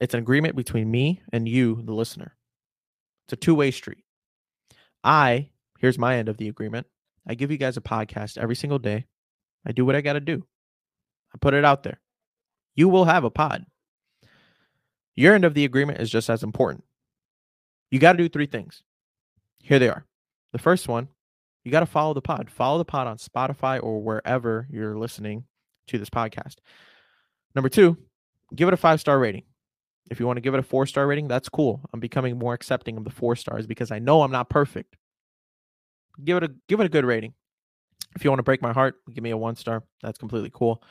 it's 0.00 0.14
an 0.14 0.20
agreement 0.20 0.56
between 0.56 0.90
me 0.90 1.22
and 1.32 1.48
you, 1.48 1.80
the 1.84 1.94
listener. 1.94 2.36
It's 3.26 3.34
a 3.34 3.36
two 3.36 3.54
way 3.54 3.70
street. 3.70 4.04
I, 5.04 5.50
here's 5.82 5.98
my 5.98 6.16
end 6.16 6.30
of 6.30 6.38
the 6.38 6.48
agreement. 6.48 6.86
I 7.28 7.34
give 7.34 7.50
you 7.50 7.58
guys 7.58 7.76
a 7.76 7.82
podcast 7.82 8.38
every 8.38 8.56
single 8.56 8.78
day. 8.78 9.04
I 9.66 9.72
do 9.72 9.84
what 9.84 9.94
I 9.94 10.00
got 10.00 10.14
to 10.14 10.20
do. 10.20 10.46
I 11.34 11.38
put 11.38 11.52
it 11.52 11.64
out 11.64 11.82
there. 11.82 12.00
You 12.74 12.88
will 12.88 13.04
have 13.04 13.24
a 13.24 13.30
pod. 13.30 13.66
Your 15.14 15.34
end 15.34 15.44
of 15.44 15.52
the 15.52 15.66
agreement 15.66 16.00
is 16.00 16.10
just 16.10 16.30
as 16.30 16.42
important. 16.42 16.84
You 17.90 17.98
got 17.98 18.12
to 18.12 18.18
do 18.18 18.28
three 18.28 18.46
things. 18.46 18.82
Here 19.62 19.78
they 19.78 19.90
are. 19.90 20.06
The 20.52 20.58
first 20.58 20.88
one 20.88 21.08
you 21.64 21.70
got 21.70 21.80
to 21.80 21.86
follow 21.86 22.14
the 22.14 22.22
pod. 22.22 22.50
Follow 22.50 22.78
the 22.78 22.84
pod 22.84 23.06
on 23.06 23.18
Spotify 23.18 23.82
or 23.82 24.02
wherever 24.02 24.66
you're 24.70 24.98
listening 24.98 25.44
to 25.88 25.98
this 25.98 26.10
podcast. 26.10 26.56
Number 27.54 27.68
two, 27.68 27.96
give 28.54 28.68
it 28.68 28.74
a 28.74 28.78
five 28.78 29.00
star 29.00 29.18
rating. 29.18 29.44
If 30.10 30.18
you 30.18 30.26
want 30.26 30.38
to 30.38 30.40
give 30.40 30.54
it 30.54 30.60
a 30.60 30.64
four 30.64 30.86
star 30.86 31.06
rating, 31.06 31.28
that's 31.28 31.48
cool. 31.48 31.80
I'm 31.92 32.00
becoming 32.00 32.38
more 32.38 32.54
accepting 32.54 32.96
of 32.96 33.04
the 33.04 33.10
four 33.10 33.36
stars 33.36 33.66
because 33.66 33.90
I 33.90 33.98
know 33.98 34.22
I'm 34.22 34.32
not 34.32 34.50
perfect. 34.50 34.96
Give 36.22 36.36
it 36.36 36.44
a 36.44 36.54
give 36.68 36.80
it 36.80 36.86
a 36.86 36.90
good 36.90 37.04
rating. 37.04 37.34
If 38.14 38.24
you 38.24 38.30
want 38.30 38.40
to 38.40 38.44
break 38.44 38.62
my 38.62 38.72
heart, 38.72 38.96
give 39.12 39.24
me 39.24 39.30
a 39.30 39.36
one 39.36 39.56
star. 39.56 39.82
That's 40.02 40.18
completely 40.18 40.50
cool. 40.52 40.82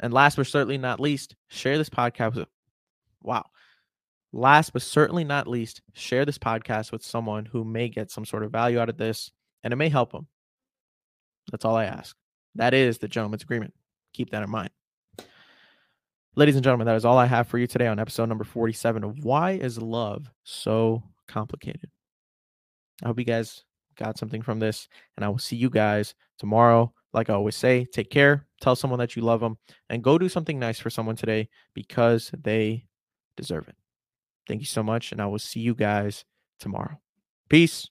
And 0.00 0.12
last 0.12 0.36
but 0.36 0.46
certainly 0.46 0.78
not 0.78 1.00
least, 1.00 1.34
share 1.48 1.78
this 1.78 1.90
podcast 1.90 2.34
with 2.34 2.48
wow. 3.22 3.44
Last 4.32 4.72
but 4.72 4.82
certainly 4.82 5.24
not 5.24 5.46
least, 5.46 5.80
share 5.94 6.24
this 6.24 6.38
podcast 6.38 6.92
with 6.92 7.02
someone 7.02 7.46
who 7.46 7.64
may 7.64 7.88
get 7.88 8.10
some 8.10 8.24
sort 8.24 8.42
of 8.42 8.52
value 8.52 8.78
out 8.78 8.88
of 8.88 8.98
this 8.98 9.30
and 9.64 9.72
it 9.72 9.76
may 9.76 9.88
help 9.88 10.12
them. 10.12 10.26
That's 11.50 11.64
all 11.64 11.76
I 11.76 11.84
ask. 11.84 12.16
That 12.54 12.74
is 12.74 12.98
the 12.98 13.08
gentleman's 13.08 13.42
agreement. 13.42 13.74
Keep 14.12 14.30
that 14.30 14.42
in 14.42 14.50
mind. 14.50 14.70
Ladies 16.34 16.56
and 16.56 16.64
gentlemen, 16.64 16.86
that 16.86 16.96
is 16.96 17.06
all 17.06 17.16
I 17.16 17.26
have 17.26 17.48
for 17.48 17.56
you 17.56 17.66
today 17.66 17.86
on 17.86 17.98
episode 17.98 18.28
number 18.28 18.44
47 18.44 19.04
of 19.04 19.24
Why 19.24 19.52
is 19.52 19.78
Love 19.78 20.30
So 20.44 21.02
Complicated? 21.28 21.90
I 23.02 23.08
hope 23.08 23.18
you 23.18 23.24
guys 23.24 23.64
got 23.96 24.18
something 24.18 24.42
from 24.42 24.58
this, 24.58 24.88
and 25.16 25.24
I 25.24 25.28
will 25.28 25.38
see 25.38 25.56
you 25.56 25.70
guys 25.70 26.14
tomorrow. 26.38 26.92
Like 27.12 27.30
I 27.30 27.34
always 27.34 27.56
say, 27.56 27.86
take 27.86 28.10
care, 28.10 28.46
tell 28.60 28.76
someone 28.76 28.98
that 28.98 29.16
you 29.16 29.22
love 29.22 29.40
them, 29.40 29.58
and 29.88 30.04
go 30.04 30.18
do 30.18 30.28
something 30.28 30.58
nice 30.58 30.78
for 30.78 30.90
someone 30.90 31.16
today 31.16 31.48
because 31.74 32.30
they 32.42 32.86
deserve 33.36 33.68
it. 33.68 33.76
Thank 34.46 34.60
you 34.60 34.66
so 34.66 34.82
much, 34.82 35.12
and 35.12 35.20
I 35.20 35.26
will 35.26 35.38
see 35.38 35.60
you 35.60 35.74
guys 35.74 36.24
tomorrow. 36.60 37.00
Peace. 37.48 37.88